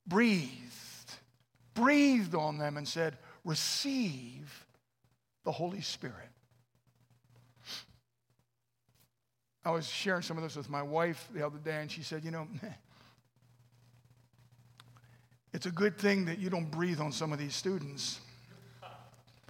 [0.06, 1.14] breathed,
[1.74, 4.66] breathed on them and said, Receive
[5.44, 6.14] the Holy Spirit.
[9.64, 12.24] I was sharing some of this with my wife the other day, and she said,
[12.24, 12.46] You know,
[15.52, 18.20] it's a good thing that you don't breathe on some of these students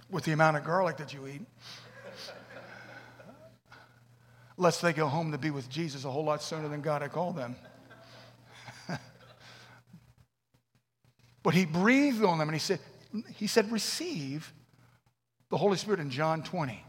[0.09, 1.41] with the amount of garlic that you eat.
[4.57, 7.11] Lest they go home to be with Jesus a whole lot sooner than God had
[7.11, 7.55] called them.
[11.47, 12.79] But he breathed on them and he said,
[13.35, 14.51] he said, receive
[15.49, 16.83] the Holy Spirit in John 20.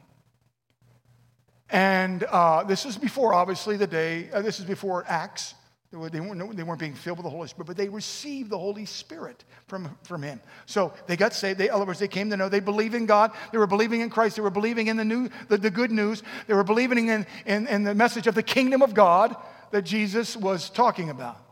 [1.71, 5.55] And uh, this is before, obviously, the day, uh, this is before Acts.
[5.93, 8.51] They, were, they, weren't, they weren't being filled with the Holy Spirit, but they received
[8.51, 10.41] the Holy Spirit from, from Him.
[10.67, 11.61] So they got saved.
[11.61, 13.31] They, in other words, they came to know they believe in God.
[13.53, 14.35] They were believing in Christ.
[14.35, 16.25] They were believing in the, new, the, the good news.
[16.49, 19.37] They were believing in, in, in the message of the kingdom of God
[19.71, 21.48] that Jesus was talking about.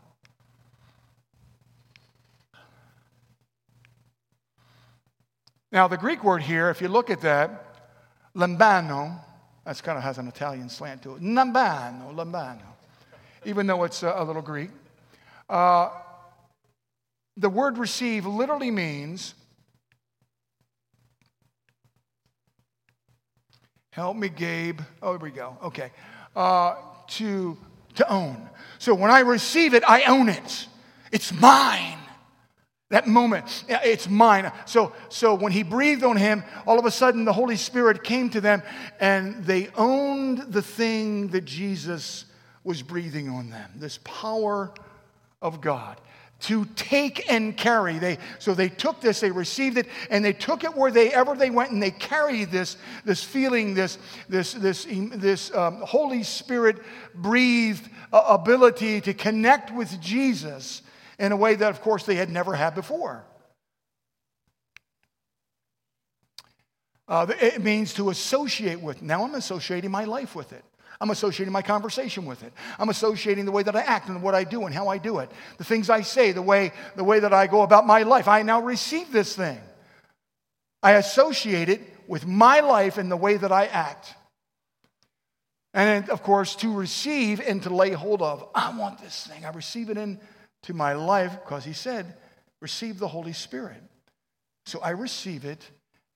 [5.71, 7.65] Now, the Greek word here, if you look at that,
[8.35, 9.19] lambano,
[9.65, 11.21] that's kind of has an Italian slant to it.
[11.21, 12.61] Lambano, lambano,
[13.43, 14.69] even though it's a, a little Greek.
[15.49, 15.89] Uh,
[17.35, 19.33] the word receive literally means
[23.91, 24.79] help me, Gabe.
[25.01, 25.57] Oh, here we go.
[25.63, 25.91] Okay.
[26.35, 26.75] Uh,
[27.07, 27.57] to,
[27.95, 28.49] to own.
[28.79, 30.67] So when I receive it, I own it.
[31.11, 31.97] It's mine.
[32.89, 34.49] That moment, it's mine.
[34.65, 38.29] So, so when he breathed on him, all of a sudden the Holy Spirit came
[38.29, 38.63] to them
[39.01, 42.25] and they owned the thing that Jesus
[42.63, 44.71] was breathing on them this power
[45.41, 45.99] of God
[46.39, 47.97] to take and carry.
[47.97, 51.35] They, so they took this, they received it, and they took it where they ever
[51.35, 53.97] they went, and they carried this, this feeling, this,
[54.29, 56.77] this, this, this um, Holy Spirit
[57.15, 60.83] breathed uh, ability to connect with Jesus
[61.19, 63.25] in a way that, of course, they had never had before.
[67.07, 69.01] Uh, it means to associate with.
[69.01, 70.63] Now I'm associating my life with it.
[70.99, 72.51] I'm associating my conversation with it.
[72.79, 75.19] I'm associating the way that I act and what I do and how I do
[75.19, 75.31] it.
[75.57, 78.27] The things I say, the way, the way that I go about my life.
[78.27, 79.59] I now receive this thing.
[80.81, 84.15] I associate it with my life and the way that I act.
[85.73, 88.49] And of course, to receive and to lay hold of.
[88.55, 89.45] I want this thing.
[89.45, 90.19] I receive it in
[90.63, 92.15] to my life because he said,
[92.61, 93.81] receive the Holy Spirit.
[94.65, 95.69] So I receive it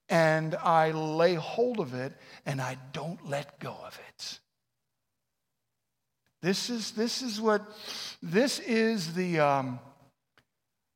[0.09, 2.13] and I lay hold of it
[2.45, 4.39] and I don't let go of it.
[6.41, 7.61] This is, this is what,
[8.21, 9.79] this is the, um,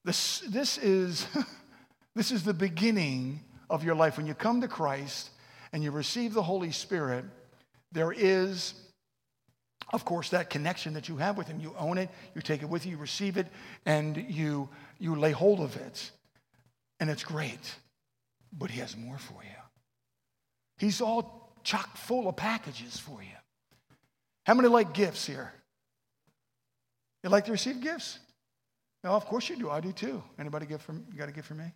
[0.03, 1.27] this, this is,
[2.15, 4.17] this is the beginning of your life.
[4.17, 5.29] When you come to Christ
[5.71, 7.25] and you receive the Holy Spirit,
[7.91, 8.73] there is,
[9.93, 11.59] of course, that connection that you have with Him.
[11.59, 13.47] You own it, you take it with you, you receive it,
[13.85, 14.69] and you,
[14.99, 16.11] you lay hold of it.
[16.99, 17.75] And it's great.
[18.51, 19.49] But He has more for you.
[20.77, 23.37] He's all chock full of packages for you.
[24.45, 25.51] How many like gifts here?
[27.23, 28.19] You like to receive gifts?
[29.03, 29.69] No, of course you do.
[29.69, 30.23] I do too.
[30.39, 31.71] Anybody get from you got a gift for me?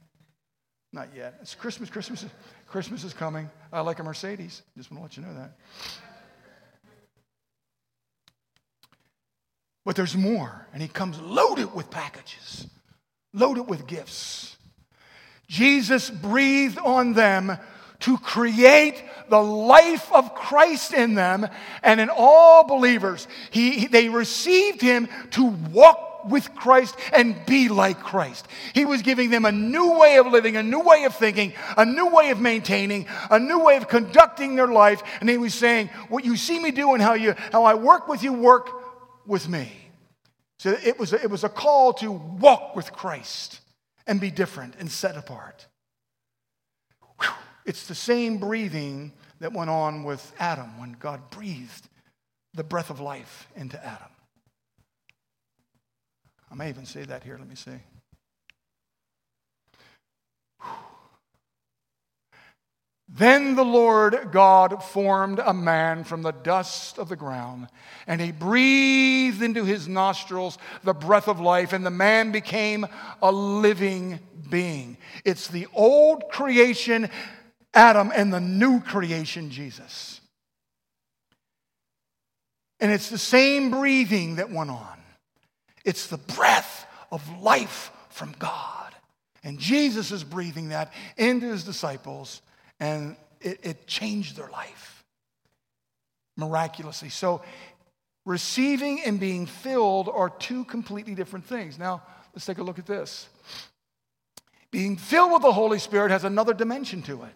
[0.91, 1.35] Not yet.
[1.41, 1.89] It's Christmas.
[1.89, 2.29] Christmas is,
[2.67, 3.49] Christmas is coming.
[3.71, 4.63] I like a Mercedes.
[4.75, 5.51] Just want to let you know that.
[9.85, 12.67] But there's more, and he comes loaded with packages,
[13.33, 14.57] loaded with gifts.
[15.47, 17.57] Jesus breathed on them
[18.01, 21.47] to create the life of Christ in them
[21.83, 23.27] and in all believers.
[23.51, 28.47] He, they received him to walk with Christ and be like Christ.
[28.73, 31.85] He was giving them a new way of living, a new way of thinking, a
[31.85, 35.01] new way of maintaining, a new way of conducting their life.
[35.21, 38.07] And he was saying, What you see me do and how, you, how I work
[38.07, 38.78] with you, work
[39.29, 39.71] with me.
[40.57, 43.61] So it was, it was a call to walk with Christ
[44.05, 45.67] and be different and set apart.
[47.21, 47.29] Whew.
[47.65, 51.87] It's the same breathing that went on with Adam when God breathed
[52.53, 54.09] the breath of life into Adam.
[56.51, 57.37] I may even say that here.
[57.37, 57.79] Let me see.
[63.11, 67.67] Then the Lord God formed a man from the dust of the ground,
[68.05, 72.85] and he breathed into his nostrils the breath of life, and the man became
[73.21, 74.19] a living
[74.49, 74.97] being.
[75.25, 77.09] It's the old creation,
[77.73, 80.21] Adam, and the new creation, Jesus.
[82.79, 84.99] And it's the same breathing that went on.
[85.83, 88.93] It's the breath of life from God.
[89.43, 92.41] And Jesus is breathing that into his disciples
[92.79, 95.03] and it, it changed their life
[96.37, 97.09] miraculously.
[97.09, 97.41] So,
[98.25, 101.77] receiving and being filled are two completely different things.
[101.77, 102.01] Now,
[102.33, 103.27] let's take a look at this.
[104.71, 107.33] Being filled with the Holy Spirit has another dimension to it.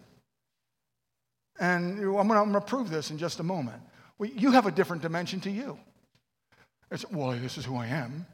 [1.58, 3.82] And I'm going to prove this in just a moment.
[4.18, 5.78] Well, you have a different dimension to you.
[6.90, 8.26] It's, well, this is who I am.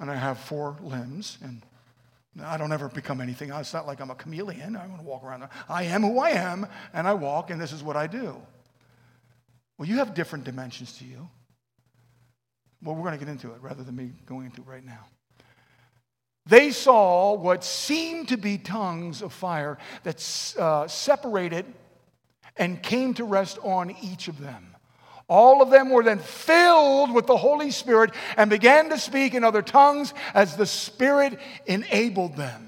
[0.00, 1.62] And I have four limbs, and
[2.44, 3.50] I don't ever become anything.
[3.50, 4.76] It's not like I'm a chameleon.
[4.76, 5.48] I want to walk around.
[5.68, 8.36] I am who I am, and I walk, and this is what I do.
[9.76, 11.28] Well, you have different dimensions to you.
[12.82, 15.06] Well, we're going to get into it rather than me going into it right now.
[16.46, 21.66] They saw what seemed to be tongues of fire that uh, separated
[22.56, 24.74] and came to rest on each of them.
[25.28, 29.44] All of them were then filled with the Holy Spirit and began to speak in
[29.44, 32.64] other tongues as the Spirit enabled them.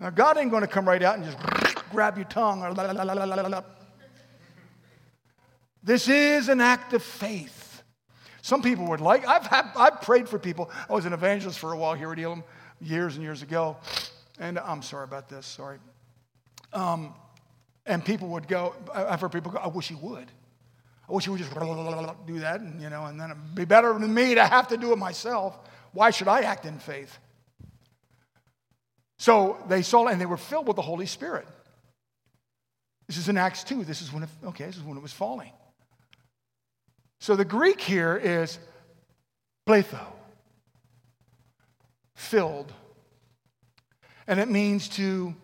[0.00, 1.38] Now, God ain't going to come right out and just
[1.90, 2.74] grab your tongue.
[5.82, 7.82] This is an act of faith.
[8.40, 10.70] Some people would like, I've, had, I've prayed for people.
[10.88, 12.44] I was an evangelist for a while here at Elim
[12.80, 13.76] years and years ago.
[14.38, 15.78] And I'm sorry about this, sorry.
[16.72, 17.14] Um,
[17.86, 20.30] and people would go, I've heard people go, I wish he would.
[21.08, 21.54] I wish you would just
[22.26, 24.76] do that, and, you know, and then it'd be better than me to have to
[24.76, 25.58] do it myself.
[25.92, 27.16] Why should I act in faith?
[29.18, 31.46] So they saw, and they were filled with the Holy Spirit.
[33.06, 33.84] This is in Acts 2.
[33.84, 35.52] This is when it, okay, this is when it was falling.
[37.20, 38.58] So the Greek here is
[39.66, 40.04] pletho,
[42.14, 42.72] filled.
[44.26, 45.34] And it means to,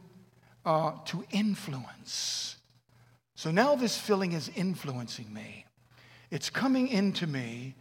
[0.64, 2.56] uh, to influence.
[3.42, 5.64] So now this filling is influencing me.
[6.30, 7.74] It's coming into me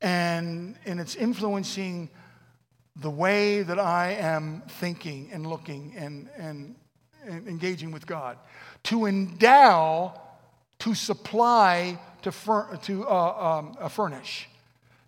[0.00, 2.08] and, and it's influencing
[2.94, 6.76] the way that I am thinking and looking and, and,
[7.26, 8.38] and engaging with God.
[8.84, 10.20] To endow,
[10.78, 14.48] to supply, to, fur, to uh, um, furnish.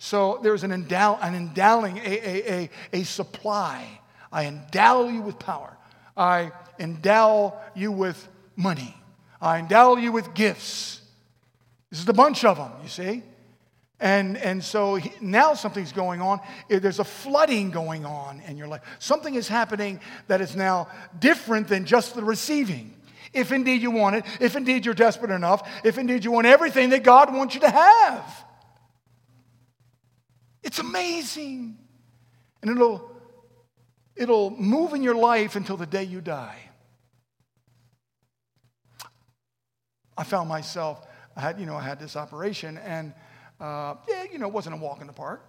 [0.01, 4.01] So there's an, endow, an endowing, a, a, a, a supply.
[4.33, 5.77] I endow you with power.
[6.17, 8.97] I endow you with money.
[9.41, 11.01] I endow you with gifts.
[11.91, 13.23] This is a bunch of them, you see?
[14.01, 16.41] And, and so he, now something's going on.
[16.69, 18.83] There's a flooding going on in your life.
[18.99, 22.95] Something is happening that is now different than just the receiving.
[23.33, 26.91] If indeed you want it, if indeed you're desperate enough, if indeed you want everything
[26.91, 28.45] that God wants you to have.
[30.63, 31.77] It's amazing.
[32.63, 33.11] And it'll,
[34.17, 36.68] it'll move in your life until the day you die.
[40.19, 43.15] I found myself, I had, you know, I had this operation, and
[43.61, 45.45] uh, yeah, you know, it wasn't a walk in the park.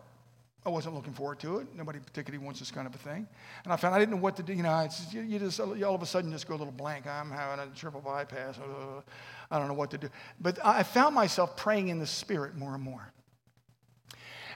[0.65, 1.67] I wasn't looking forward to it.
[1.75, 3.27] Nobody particularly wants this kind of a thing.
[3.63, 4.53] And I found I didn't know what to do.
[4.53, 6.73] You know, it's, you, you just you all of a sudden just go a little
[6.73, 7.07] blank.
[7.07, 8.59] I'm having a triple bypass.
[8.59, 9.01] Uh,
[9.49, 10.09] I don't know what to do.
[10.39, 13.11] But I found myself praying in the spirit more and more.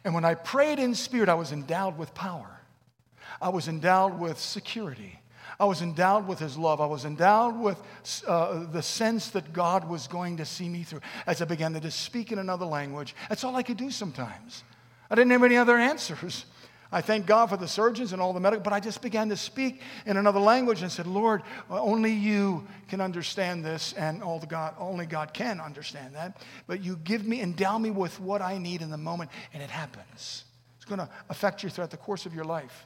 [0.04, 2.60] And when I prayed in spirit, I was endowed with power.
[3.42, 5.20] I was endowed with security.
[5.60, 6.82] I was endowed with his love.
[6.82, 7.82] I was endowed with
[8.28, 11.80] uh, the sense that God was going to see me through as I began to
[11.80, 13.16] just speak in another language.
[13.30, 14.64] That's all I could do sometimes.
[15.10, 16.46] I didn't have any other answers.
[16.92, 19.38] I thank God for the surgeons and all the medical, but I just began to
[19.38, 24.46] speak in another language and said, Lord, only you can understand this, and all the
[24.46, 26.38] God, only God can understand that.
[26.68, 29.72] But you give me, endow me with what I need in the moment, and it
[29.72, 30.46] happens.
[30.78, 32.86] It's going to affect you throughout the course of your life.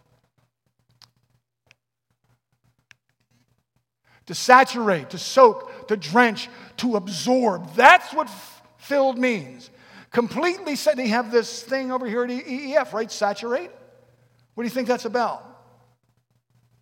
[4.28, 7.74] To saturate, to soak, to drench, to absorb.
[7.76, 8.30] That's what
[8.78, 9.70] filled means.
[10.12, 13.12] Completely said they have this thing over here at EEF, right?
[13.12, 13.72] Saturate.
[14.54, 15.44] What do you think that's about?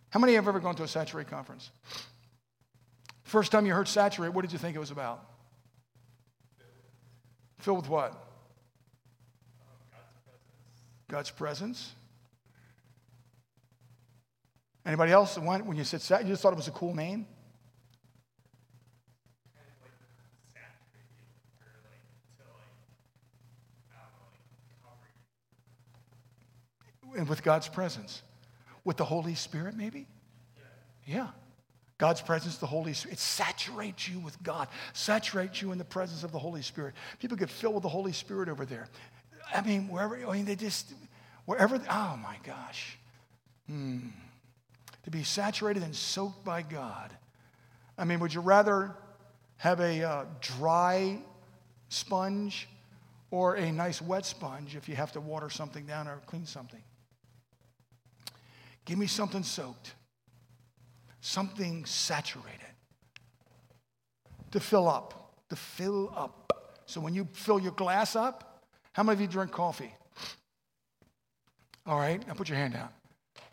[0.09, 1.71] How many of you have ever gone to a saturate conference?
[3.23, 5.25] First time you heard saturate, what did you think it was about?
[7.59, 8.23] Filled with what?
[11.07, 11.93] God's presence.
[14.85, 15.37] Anybody else?
[15.37, 17.25] When you said saturate, you just thought it was a cool name?
[27.15, 28.21] And with God's presence.
[28.83, 30.07] With the Holy Spirit, maybe?
[31.05, 31.27] Yeah.
[31.97, 33.13] God's presence, the Holy Spirit.
[33.13, 36.93] It saturates you with God, saturates you in the presence of the Holy Spirit.
[37.19, 38.87] People get filled with the Holy Spirit over there.
[39.53, 40.93] I mean, wherever, I mean, they just,
[41.45, 42.97] wherever, oh my gosh.
[43.67, 43.99] Hmm.
[45.03, 47.11] To be saturated and soaked by God.
[47.97, 48.95] I mean, would you rather
[49.57, 51.19] have a uh, dry
[51.89, 52.67] sponge
[53.31, 56.81] or a nice wet sponge if you have to water something down or clean something?
[58.85, 59.95] Give me something soaked,
[61.19, 62.61] something saturated
[64.51, 66.53] to fill up, to fill up.
[66.85, 69.93] So when you fill your glass up, how many of you drink coffee?
[71.87, 72.89] All right, now put your hand down.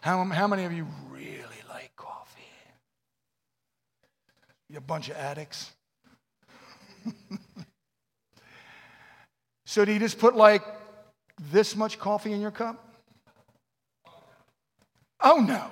[0.00, 2.40] How, how many of you really like coffee?
[4.68, 5.72] You a bunch of addicts.
[9.66, 10.62] so do you just put like
[11.50, 12.91] this much coffee in your cup?
[15.22, 15.66] Oh, no.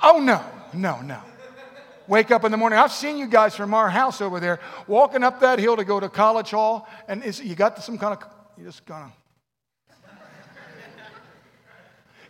[0.00, 0.44] Oh, no.
[0.72, 1.20] No, no.
[2.06, 2.78] Wake up in the morning.
[2.78, 6.00] I've seen you guys from our house over there walking up that hill to go
[6.00, 9.12] to College Hall, and you got some kind of, you just kind of.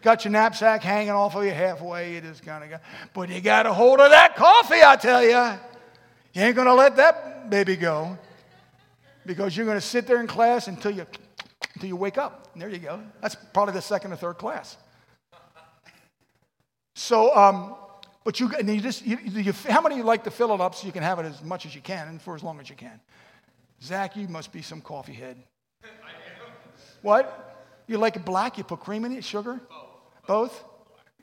[0.02, 2.14] got your knapsack hanging off of you halfway.
[2.14, 2.82] You just kind of got,
[3.14, 5.58] but you got a hold of that coffee, I tell you.
[6.32, 8.18] You ain't going to let that baby go
[9.26, 11.06] because you're going to sit there in class until you,
[11.74, 12.48] until you wake up.
[12.52, 13.00] And there you go.
[13.20, 14.76] That's probably the second or third class.
[16.98, 17.76] So, um,
[18.24, 20.92] but you, you just, you, you, how many like to fill it up so you
[20.92, 23.00] can have it as much as you can and for as long as you can?
[23.80, 25.36] Zach, you must be some coffee head.
[27.02, 27.84] What?
[27.86, 28.58] You like it black?
[28.58, 29.60] You put cream in it, sugar?
[29.68, 30.26] Both.
[30.26, 30.64] Both?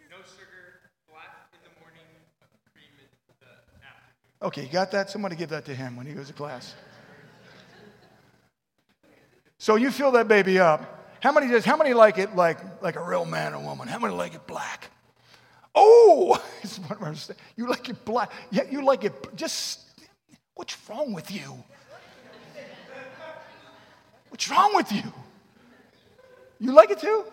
[0.10, 0.80] No sugar,
[1.12, 2.08] black in the morning,
[2.74, 4.48] cream in the afternoon.
[4.48, 5.10] Okay, you got that?
[5.10, 6.74] Somebody give that to him when he goes to class.
[9.58, 11.18] so you fill that baby up.
[11.20, 11.66] How many does?
[11.66, 13.90] How many like it like like a real man or woman?
[13.90, 14.92] How many like it black?
[15.76, 16.42] Oh,
[17.58, 18.32] you like it black.
[18.50, 19.36] Yeah, you like it.
[19.36, 19.82] Just,
[20.54, 21.64] what's wrong with you?
[24.30, 25.04] What's wrong with you?
[26.60, 27.26] You like it too?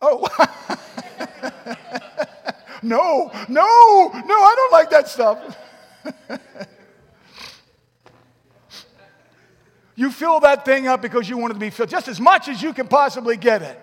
[0.00, 0.26] Oh.
[2.82, 5.58] no, no, no, I don't like that stuff.
[9.94, 12.48] you fill that thing up because you want it to be filled just as much
[12.48, 13.80] as you can possibly get it.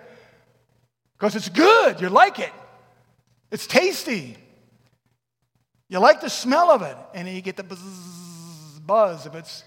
[1.18, 2.52] Because it's good, you like it.
[3.54, 4.36] It's tasty.
[5.88, 9.62] You like the smell of it, and you get the buzz, buzz if it's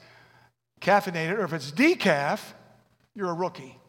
[0.81, 2.41] caffeinated, or if it's decaf,
[3.15, 3.79] you're a rookie.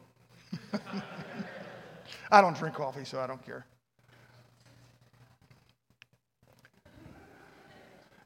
[2.30, 3.66] I don't drink coffee, so I don't care.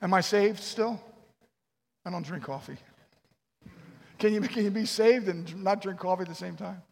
[0.03, 1.01] Am I saved still?
[2.05, 2.77] I don't drink coffee.
[4.19, 6.83] Can you, can you be saved and not drink coffee at the same time?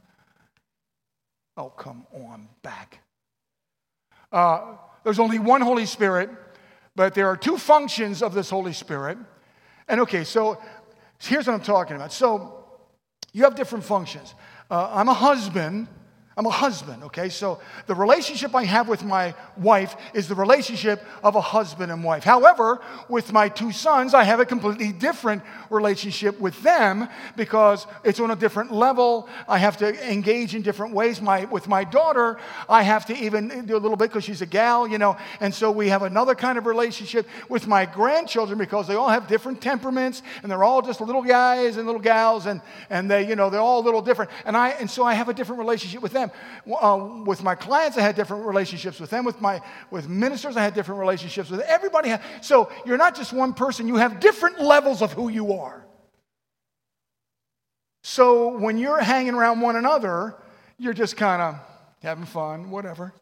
[1.58, 3.00] Oh, come on back.
[4.32, 6.30] Uh, there's only one Holy Spirit,
[6.94, 9.18] but there are two functions of this Holy Spirit.
[9.88, 10.60] And okay, so
[11.18, 12.12] here's what I'm talking about.
[12.12, 12.64] So
[13.32, 14.34] you have different functions.
[14.70, 15.88] Uh, I'm a husband.
[16.40, 17.28] I'm a husband, okay?
[17.28, 22.02] So the relationship I have with my wife is the relationship of a husband and
[22.02, 22.24] wife.
[22.24, 22.80] However,
[23.10, 28.30] with my two sons, I have a completely different relationship with them because it's on
[28.30, 29.28] a different level.
[29.46, 31.20] I have to engage in different ways.
[31.20, 32.38] My, with my daughter,
[32.70, 35.54] I have to even do a little bit because she's a gal, you know, and
[35.54, 39.60] so we have another kind of relationship with my grandchildren because they all have different
[39.60, 43.50] temperaments and they're all just little guys and little gals and, and they, you know,
[43.50, 44.30] they're all a little different.
[44.46, 46.29] And, I, and so I have a different relationship with them.
[46.70, 49.24] Uh, with my clients, I had different relationships with them.
[49.24, 49.60] With, my,
[49.90, 52.14] with ministers, I had different relationships with everybody.
[52.40, 55.84] So you're not just one person, you have different levels of who you are.
[58.02, 60.34] So when you're hanging around one another,
[60.78, 61.56] you're just kind of
[62.02, 63.12] having fun, whatever.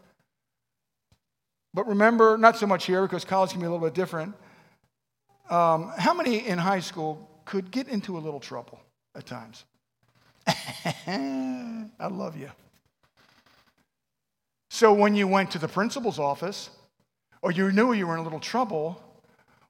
[1.75, 4.35] But remember, not so much here because college can be a little bit different.
[5.51, 8.81] Um, how many in high school could get into a little trouble
[9.15, 9.65] at times?
[10.47, 12.51] I love you.
[14.79, 16.71] So when you went to the principal's office
[17.43, 19.03] or you knew you were in a little trouble,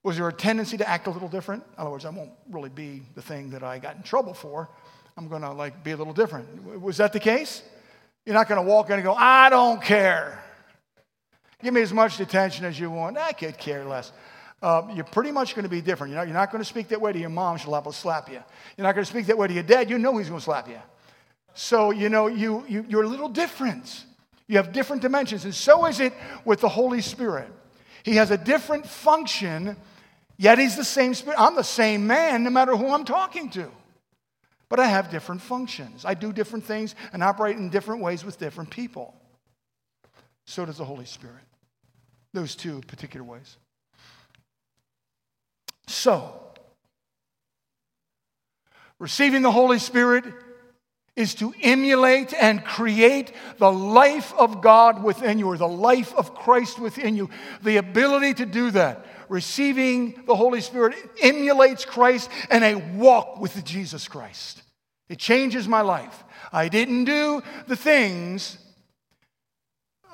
[0.02, 1.64] was there a tendency to act a little different?
[1.64, 4.68] In other words, I won't really be the thing that I got in trouble for.
[5.16, 6.82] I'm going to like be a little different.
[6.82, 7.62] Was that the case?
[8.26, 10.44] You're not going to walk in and go, I don't care.
[11.62, 13.16] Give me as much attention as you want.
[13.16, 14.12] I could care less.
[14.60, 16.10] Uh, you're pretty much going to be different.
[16.10, 17.56] You're not, you're not going to speak that way to your mom.
[17.56, 18.42] She'll have slap you.
[18.76, 19.88] You're not going to speak that way to your dad.
[19.88, 20.80] You know he's going to slap you.
[21.54, 24.04] So, you know, you, you, you're a little different.
[24.48, 25.44] You have different dimensions.
[25.44, 27.52] And so is it with the Holy Spirit.
[28.02, 29.76] He has a different function,
[30.38, 31.38] yet he's the same spirit.
[31.38, 33.70] I'm the same man no matter who I'm talking to.
[34.70, 36.04] But I have different functions.
[36.04, 39.14] I do different things and operate in different ways with different people.
[40.46, 41.36] So does the Holy Spirit.
[42.32, 43.56] Those two particular ways.
[45.86, 46.34] So,
[48.98, 50.24] receiving the Holy Spirit
[51.18, 56.32] is to emulate and create the life of God within you, or the life of
[56.34, 57.28] Christ within you.
[57.62, 63.64] The ability to do that, receiving the Holy Spirit, emulates Christ and a walk with
[63.64, 64.62] Jesus Christ.
[65.08, 66.22] It changes my life.
[66.52, 68.56] I didn't do the things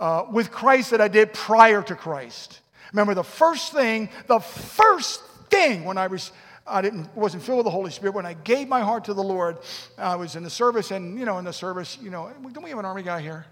[0.01, 2.61] uh, with Christ that I did prior to Christ.
[2.93, 6.33] Remember, the first thing, the first thing when I was
[6.67, 8.15] I didn't, wasn't filled with the Holy Spirit.
[8.15, 9.59] When I gave my heart to the Lord,
[9.99, 12.71] I was in the service, and, you know, in the service, you know, don't we
[12.71, 13.45] have an army guy here?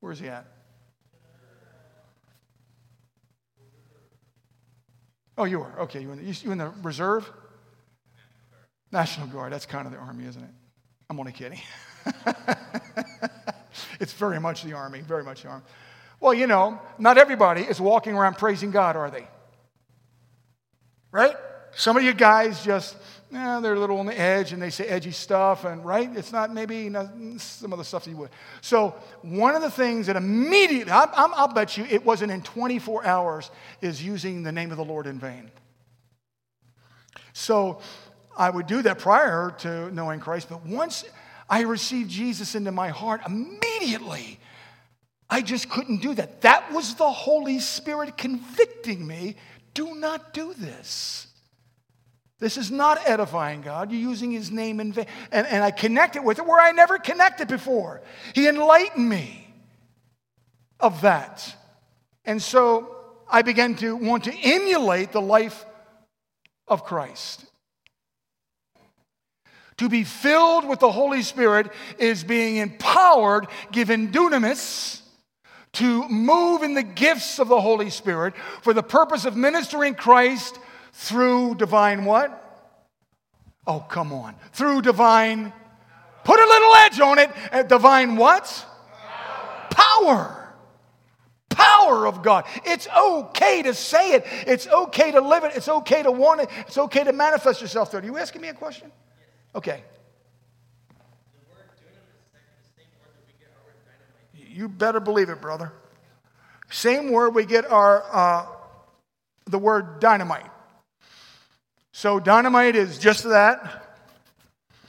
[0.00, 0.46] Where's he at?
[5.38, 5.80] Oh, you are.
[5.80, 7.30] Okay, you in, the, you in the reserve?
[8.92, 9.52] National Guard.
[9.52, 10.50] That's kind of the army, isn't it?
[11.10, 11.60] I'm only kidding.
[14.00, 15.64] it's very much the army, very much the army.
[16.20, 19.28] Well, you know, not everybody is walking around praising God, are they?
[21.12, 21.36] Right?
[21.78, 22.96] Some of you guys just,
[23.30, 26.10] yeah, they're a little on the edge and they say edgy stuff, and right?
[26.16, 28.30] It's not maybe not some of the stuff you would.
[28.62, 33.04] So, one of the things that immediately, I, will bet you it wasn't in 24
[33.04, 33.50] hours,
[33.82, 35.50] is using the name of the Lord in vain.
[37.34, 37.82] So,
[38.38, 41.04] I would do that prior to knowing Christ, but once
[41.50, 44.40] I received Jesus into my heart, immediately,
[45.28, 46.40] I just couldn't do that.
[46.40, 49.36] That was the Holy Spirit convicting me
[49.74, 51.26] do not do this.
[52.38, 53.90] This is not edifying God.
[53.90, 55.06] You're using his name in vain.
[55.32, 58.02] And, and I connected with it where I never connected before.
[58.34, 59.48] He enlightened me
[60.78, 61.54] of that.
[62.24, 62.94] And so
[63.30, 65.64] I began to want to emulate the life
[66.68, 67.46] of Christ.
[69.78, 75.00] To be filled with the Holy Spirit is being empowered, given dunamis,
[75.72, 80.58] to move in the gifts of the Holy Spirit for the purpose of ministering Christ
[80.96, 82.42] through divine what?
[83.66, 84.34] Oh, come on.
[84.52, 85.52] Through divine,
[86.24, 87.30] put a little edge on it.
[87.52, 88.66] Uh, divine what?
[89.70, 90.54] Power.
[91.50, 92.46] Power of God.
[92.64, 94.24] It's okay to say it.
[94.46, 95.52] It's okay to live it.
[95.54, 96.48] It's okay to want it.
[96.60, 98.04] It's okay to manifest yourself through it.
[98.04, 98.90] Are you asking me a question?
[99.54, 99.82] Okay.
[104.34, 105.72] You better believe it, brother.
[106.70, 108.46] Same word we get our uh,
[109.44, 110.46] the word dynamite.
[111.96, 113.82] So, dynamite is just that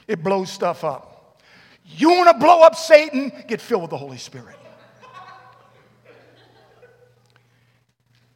[0.06, 1.40] it blows stuff up.
[1.86, 3.32] You want to blow up Satan?
[3.48, 4.56] Get filled with the Holy Spirit.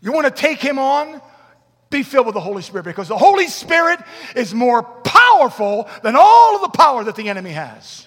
[0.00, 1.20] You want to take him on?
[1.90, 4.00] Be filled with the Holy Spirit because the Holy Spirit
[4.34, 8.06] is more powerful than all of the power that the enemy has.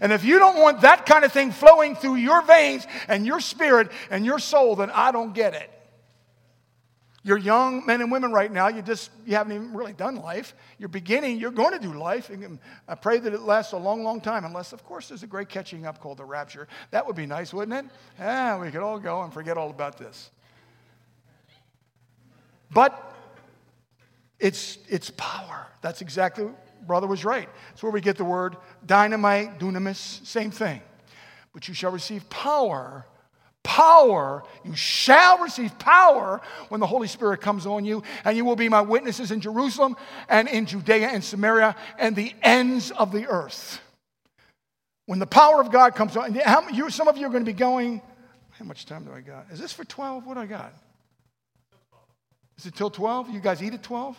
[0.00, 3.38] And if you don't want that kind of thing flowing through your veins and your
[3.38, 5.70] spirit and your soul, then I don't get it.
[7.28, 8.68] You're young men and women right now.
[8.68, 10.54] You just you haven't even really done life.
[10.78, 11.38] You're beginning.
[11.38, 12.30] You're going to do life.
[12.30, 14.46] And um, I pray that it lasts a long, long time.
[14.46, 16.68] Unless, of course, there's a great catching up called the rapture.
[16.90, 17.92] That would be nice, wouldn't it?
[18.18, 20.30] Yeah, we could all go and forget all about this.
[22.70, 23.14] But
[24.40, 25.66] it's it's power.
[25.82, 26.46] That's exactly.
[26.86, 27.50] Brother was right.
[27.68, 28.56] That's where we get the word
[28.86, 30.26] dynamite, dunamis.
[30.26, 30.80] Same thing.
[31.52, 33.06] But you shall receive power
[33.68, 34.42] power.
[34.64, 36.40] You shall receive power
[36.70, 39.94] when the Holy Spirit comes on you, and you will be my witnesses in Jerusalem
[40.30, 43.80] and in Judea and Samaria and the ends of the earth.
[45.04, 47.52] When the power of God comes on, how, you, some of you are going to
[47.52, 48.00] be going,
[48.52, 49.44] how much time do I got?
[49.52, 50.26] Is this for 12?
[50.26, 50.72] What do I got?
[52.56, 53.28] Is it till 12?
[53.28, 54.16] You guys eat at 12?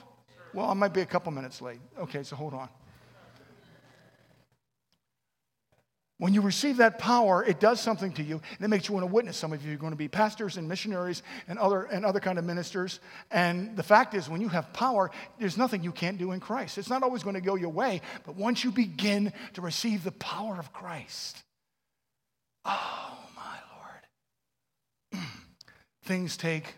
[0.54, 1.80] Well, I might be a couple minutes late.
[2.00, 2.70] Okay, so hold on.
[6.20, 9.08] When you receive that power, it does something to you, and it makes you want
[9.08, 9.38] to witness.
[9.38, 12.38] Some of you are going to be pastors and missionaries and other, and other kind
[12.38, 13.00] of ministers.
[13.32, 16.78] And the fact is, when you have power, there's nothing you can't do in Christ.
[16.78, 20.12] It's not always going to go your way, but once you begin to receive the
[20.12, 21.42] power of Christ,
[22.66, 23.58] oh my
[25.14, 25.24] Lord,
[26.04, 26.76] things take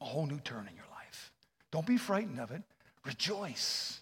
[0.00, 1.30] a whole new turn in your life.
[1.72, 2.62] Don't be frightened of it,
[3.04, 4.00] rejoice.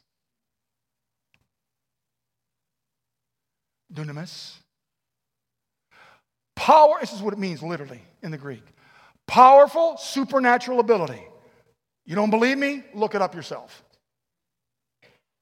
[3.94, 4.54] Dunamis.
[6.56, 8.62] Power, this is what it means literally in the Greek.
[9.26, 11.22] Powerful supernatural ability.
[12.06, 12.82] You don't believe me?
[12.94, 13.82] Look it up yourself.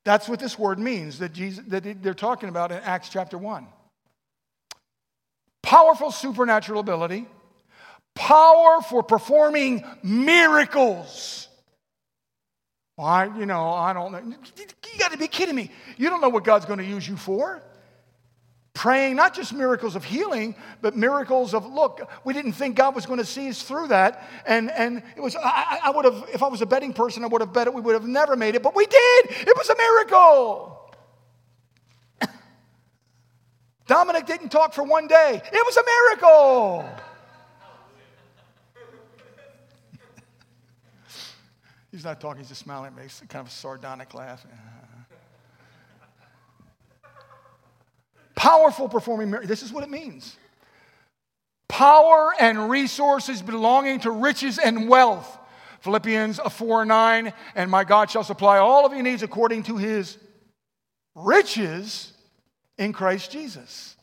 [0.05, 3.67] That's what this word means that, Jesus, that they're talking about in Acts chapter 1.
[5.63, 7.27] Powerful supernatural ability,
[8.15, 11.49] power for performing miracles.
[12.97, 14.19] Well, you know, I don't know.
[14.59, 15.71] You got to be kidding me.
[15.97, 17.63] You don't know what God's going to use you for
[18.75, 23.05] praying not just miracles of healing, but miracles of, look, we didn't think God was
[23.07, 24.29] going to see us through that.
[24.47, 27.27] And, and it was, I, I would have, if I was a betting person, I
[27.27, 29.27] would have bet it, we would have never made it, but we did.
[29.31, 30.95] It was a miracle.
[33.87, 35.43] Dominic didn't talk for one day.
[35.45, 36.89] It was a miracle.
[41.91, 44.47] he's not talking, he's just smiling, it makes kind of a sardonic laugh.
[48.43, 49.49] Powerful performing miracles.
[49.49, 50.37] This is what it means
[51.69, 55.39] power and resources belonging to riches and wealth.
[55.79, 60.19] Philippians 4 9, and my God shall supply all of your needs according to his
[61.15, 62.13] riches
[62.79, 63.95] in Christ Jesus.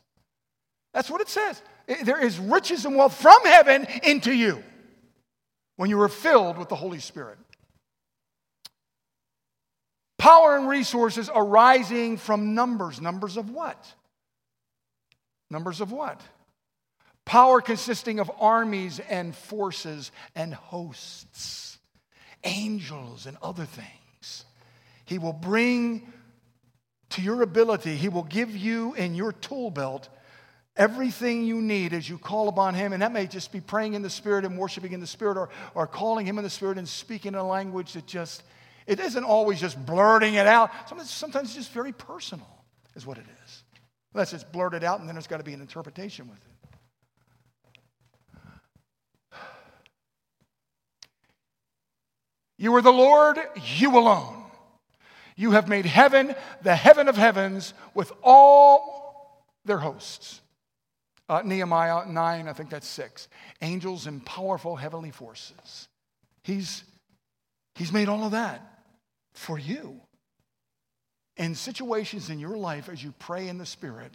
[0.94, 1.62] That's what it says.
[2.04, 4.64] There is riches and wealth from heaven into you
[5.76, 7.36] when you are filled with the Holy Spirit.
[10.16, 13.02] Power and resources arising from numbers.
[13.02, 13.94] Numbers of what?
[15.50, 16.20] Numbers of what?
[17.24, 21.78] Power consisting of armies and forces and hosts,
[22.44, 24.44] angels and other things.
[25.04, 26.12] He will bring
[27.10, 30.08] to your ability, He will give you in your tool belt
[30.76, 32.92] everything you need as you call upon Him.
[32.92, 35.50] And that may just be praying in the Spirit and worshiping in the Spirit or,
[35.74, 38.42] or calling Him in the Spirit and speaking in a language that just,
[38.86, 40.70] it isn't always just blurting it out.
[40.88, 42.48] Sometimes, sometimes it's just very personal,
[42.94, 43.62] is what it is.
[44.14, 46.44] Unless it's blurted out and then there's got to be an interpretation with it.
[52.58, 54.44] You are the Lord, you alone.
[55.34, 60.42] You have made heaven the heaven of heavens with all their hosts.
[61.26, 63.28] Uh, Nehemiah 9, I think that's 6.
[63.62, 65.88] Angels and powerful heavenly forces.
[66.42, 66.84] He's,
[67.76, 68.82] he's made all of that
[69.32, 70.00] for you
[71.40, 74.14] in situations in your life as you pray in the Spirit,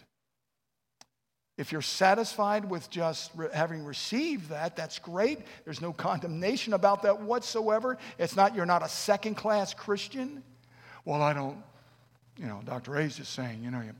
[1.58, 5.40] if you're satisfied with just re- having received that, that's great.
[5.64, 7.98] There's no condemnation about that whatsoever.
[8.20, 10.44] It's not, you're not a second class Christian.
[11.04, 11.58] Well, I don't,
[12.38, 12.96] you know, Dr.
[12.96, 13.94] A's just saying, you know, you,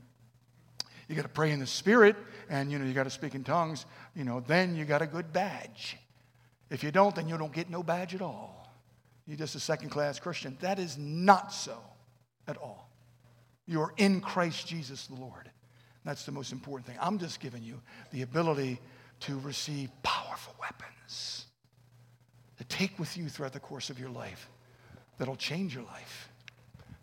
[1.08, 2.14] you got to pray in the Spirit
[2.48, 5.06] and, you know, you got to speak in tongues, you know, then you got a
[5.06, 5.96] good badge.
[6.70, 8.72] If you don't, then you don't get no badge at all.
[9.26, 10.56] You're just a second class Christian.
[10.60, 11.76] That is not so
[12.46, 12.85] at all.
[13.66, 15.50] You are in Christ Jesus the Lord.
[16.04, 16.96] That's the most important thing.
[17.00, 17.80] I'm just giving you
[18.12, 18.80] the ability
[19.20, 21.46] to receive powerful weapons
[22.58, 24.48] to take with you throughout the course of your life
[25.18, 26.30] that'll change your life.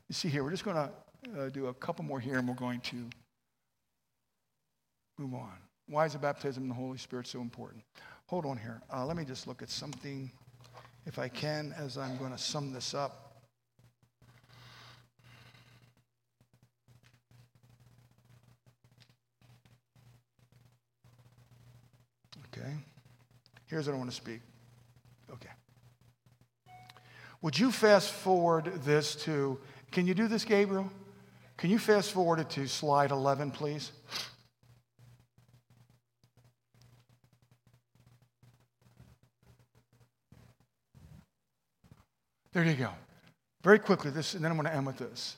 [0.08, 2.56] You see here, we're just going to uh, do a couple more here and we're
[2.56, 3.10] going to
[5.18, 5.54] move on.
[5.88, 7.84] Why is the baptism in the Holy Spirit so important?
[8.28, 8.82] Hold on here.
[8.92, 10.32] Uh, let me just look at something,
[11.06, 13.20] if I can, as I'm going to sum this up.
[22.56, 22.74] Okay?
[23.74, 24.40] Here's what I want to speak.
[25.32, 25.50] Okay.
[27.42, 29.60] Would you fast forward this to,
[29.90, 30.92] can you do this, Gabriel?
[31.58, 33.92] Can you fast forward it to slide 11, please?
[42.52, 42.92] There you go.
[43.64, 45.38] Very quickly, this, and then I'm going to end with this.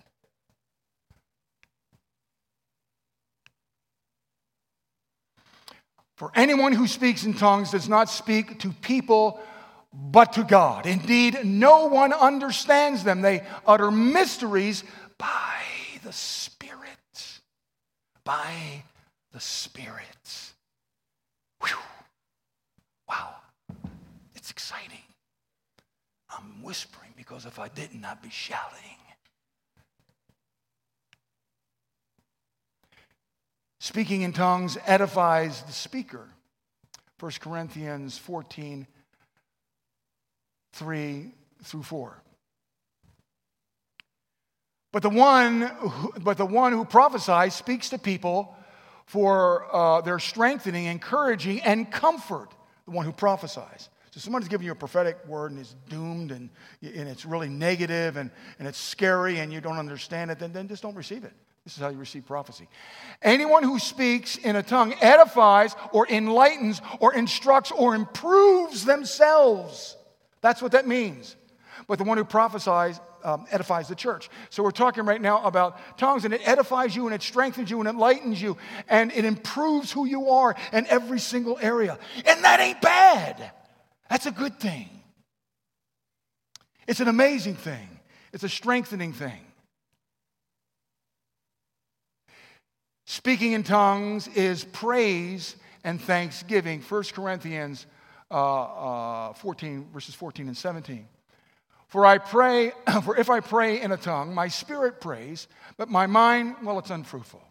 [6.21, 9.39] For anyone who speaks in tongues does not speak to people
[9.91, 10.85] but to God.
[10.85, 13.23] Indeed, no one understands them.
[13.23, 14.83] They utter mysteries
[15.17, 15.63] by
[16.03, 17.39] the Spirit.
[18.23, 18.83] By
[19.33, 20.51] the Spirit.
[21.63, 21.75] Whew.
[23.09, 23.33] Wow.
[24.35, 25.01] It's exciting.
[26.29, 29.00] I'm whispering because if I didn't, I'd be shouting.
[33.83, 36.29] Speaking in tongues edifies the speaker.
[37.19, 38.85] 1 Corinthians 14,
[40.73, 41.31] 3
[41.63, 42.21] through 4.
[44.91, 48.55] But the one who, but the one who prophesies speaks to people
[49.07, 52.53] for uh, their strengthening, encouraging, and comfort.
[52.85, 53.89] The one who prophesies.
[54.11, 56.51] So somebody's giving you a prophetic word and it's doomed and,
[56.83, 58.29] and it's really negative and,
[58.59, 61.33] and it's scary and you don't understand it, then, then just don't receive it.
[61.63, 62.67] This is how you receive prophecy.
[63.21, 69.95] Anyone who speaks in a tongue edifies or enlightens or instructs or improves themselves.
[70.41, 71.35] That's what that means.
[71.87, 74.29] But the one who prophesies um, edifies the church.
[74.49, 77.79] So we're talking right now about tongues, and it edifies you, and it strengthens you,
[77.79, 78.57] and it lightens you,
[78.89, 81.99] and it improves who you are in every single area.
[82.25, 83.51] And that ain't bad.
[84.09, 84.89] That's a good thing.
[86.87, 87.87] It's an amazing thing.
[88.33, 89.39] It's a strengthening thing.
[93.11, 96.79] Speaking in tongues is praise and thanksgiving.
[96.79, 97.85] 1 Corinthians
[98.31, 98.61] uh,
[99.31, 101.05] uh, 14, verses 14 and 17.
[101.89, 102.71] For I pray,
[103.03, 106.89] for if I pray in a tongue, my spirit prays, but my mind, well, it's
[106.89, 107.43] unfruitful.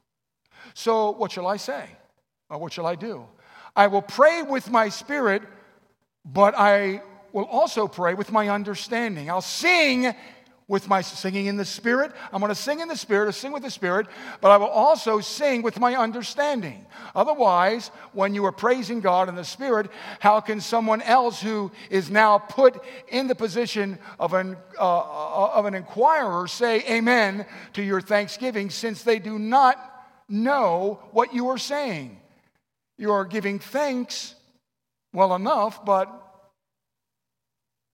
[0.72, 1.84] So what shall I say?
[2.48, 3.26] Or what shall I do?
[3.76, 5.42] I will pray with my spirit,
[6.24, 7.02] but I
[7.34, 9.28] will also pray with my understanding.
[9.28, 10.14] I'll sing
[10.70, 12.12] with my singing in the Spirit.
[12.32, 14.06] I'm going to sing in the Spirit, or sing with the Spirit,
[14.40, 16.86] but I will also sing with my understanding.
[17.12, 19.90] Otherwise, when you are praising God in the Spirit,
[20.20, 25.50] how can someone else who is now put in the position of an, uh, uh
[25.54, 29.76] of an inquirer say amen to your thanksgiving since they do not
[30.28, 32.20] know what you are saying?
[32.96, 34.36] You are giving thanks
[35.12, 36.08] well enough, but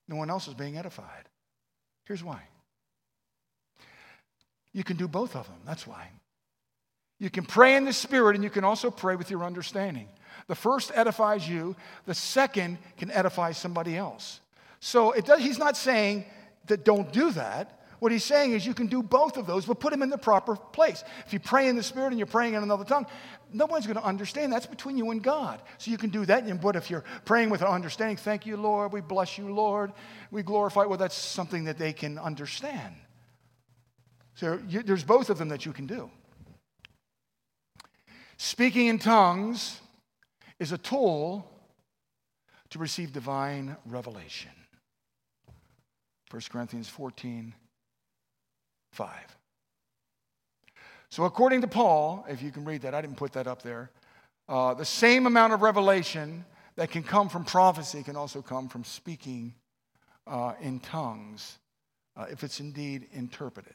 [0.09, 1.25] no one else is being edified.
[2.05, 2.43] Here's why
[4.77, 5.57] you can do both of them.
[5.65, 6.11] That's why.
[7.19, 10.07] You can pray in the Spirit and you can also pray with your understanding.
[10.49, 11.75] The first edifies you,
[12.05, 14.39] the second can edify somebody else.
[14.81, 16.27] So does, he's not saying
[16.67, 17.81] that don't do that.
[18.01, 20.19] What he's saying is you can do both of those, but put them in the
[20.19, 21.03] proper place.
[21.25, 23.07] If you pray in the Spirit and you're praying in another tongue,
[23.55, 24.53] no one's going to understand.
[24.53, 25.63] That's between you and God.
[25.79, 26.61] So you can do that.
[26.61, 29.95] But if you're praying with an understanding, thank you, Lord, we bless you, Lord,
[30.31, 32.95] we glorify, well, that's something that they can understand.
[34.37, 36.11] So you, there's both of them that you can do.
[38.37, 39.81] Speaking in tongues
[40.59, 41.51] is a tool
[42.71, 44.51] to receive divine revelation.
[46.31, 47.55] 1 Corinthians 14,
[48.93, 49.09] 5.
[51.09, 53.91] So, according to Paul, if you can read that, I didn't put that up there,
[54.49, 58.85] uh, the same amount of revelation that can come from prophecy can also come from
[58.85, 59.55] speaking
[60.27, 61.59] uh, in tongues
[62.17, 63.75] uh, if it's indeed interpreted.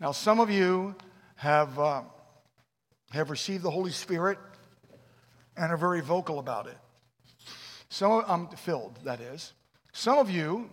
[0.00, 0.94] Now, some of you
[1.36, 2.02] have, uh,
[3.10, 4.38] have received the Holy Spirit
[5.58, 6.78] and are very vocal about it.
[7.90, 9.52] Some of, I'm filled, that is.
[9.92, 10.70] Some of you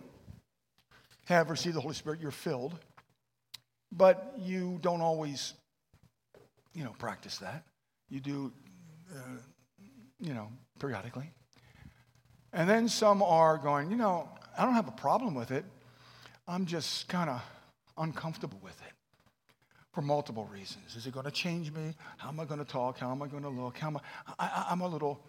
[1.26, 2.78] have received the Holy Spirit, you're filled,
[3.92, 5.52] but you don't always,
[6.72, 7.64] you know, practice that.
[8.08, 8.52] You do,
[9.14, 9.40] uh,
[10.20, 10.48] you know,
[10.78, 11.30] periodically.
[12.54, 14.26] And then some are going, you know,
[14.56, 15.66] I don't have a problem with it.
[16.46, 17.42] I'm just kind of
[17.98, 18.97] uncomfortable with it
[19.92, 20.96] for multiple reasons.
[20.96, 21.94] Is it going to change me?
[22.18, 22.98] How am I going to talk?
[22.98, 23.78] How am I going to look?
[23.78, 24.00] How am I,
[24.38, 25.20] I, I'm, a little,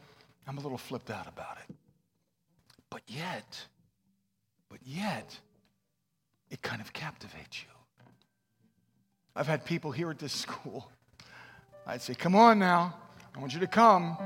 [0.47, 1.75] I'm a little flipped out about it.
[2.89, 3.59] But yet,
[4.69, 5.37] but yet,
[6.49, 7.69] it kind of captivates you.
[9.35, 10.91] I've had people here at this school.
[11.85, 12.95] I'd say, Come on now.
[13.35, 14.17] I want you to come.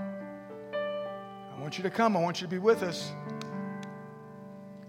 [0.74, 2.18] I want you to come.
[2.18, 3.12] I want you to be with us.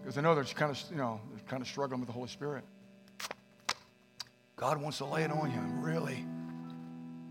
[0.00, 2.28] Because I know they're kind of, you know, they're kind of struggling with the Holy
[2.28, 2.64] Spirit.
[4.56, 6.24] God wants to lay it on you and really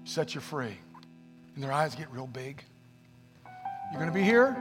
[0.03, 0.77] set you free.
[1.55, 2.63] And their eyes get real big.
[3.91, 4.57] You're going to be here?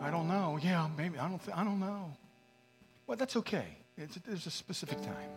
[0.00, 0.58] I don't know.
[0.60, 1.18] Yeah, maybe.
[1.18, 2.12] I don't, th- I don't know.
[3.06, 3.66] Well, that's okay.
[3.96, 5.30] It's, there's a specific time.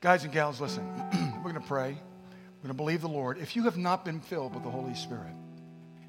[0.00, 0.86] Guys and gals, listen.
[1.44, 1.90] We're going to pray.
[1.90, 3.38] We're going to believe the Lord.
[3.38, 5.34] If you have not been filled with the Holy Spirit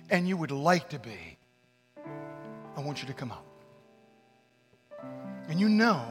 [0.09, 1.37] and you would like to be,
[2.77, 3.50] I want you to come up.
[5.51, 6.01] And you know,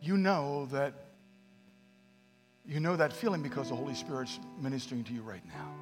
[0.00, 0.94] you know that
[2.64, 5.74] you know that feeling because the Holy Spirit's ministering to you right now.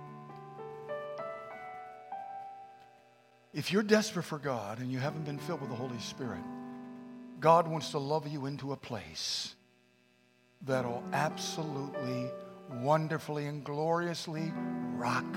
[3.53, 6.41] If you're desperate for God and you haven't been filled with the Holy Spirit,
[7.39, 9.55] God wants to love you into a place
[10.63, 12.31] that'll absolutely,
[12.81, 14.55] wonderfully, and gloriously
[14.97, 15.37] rock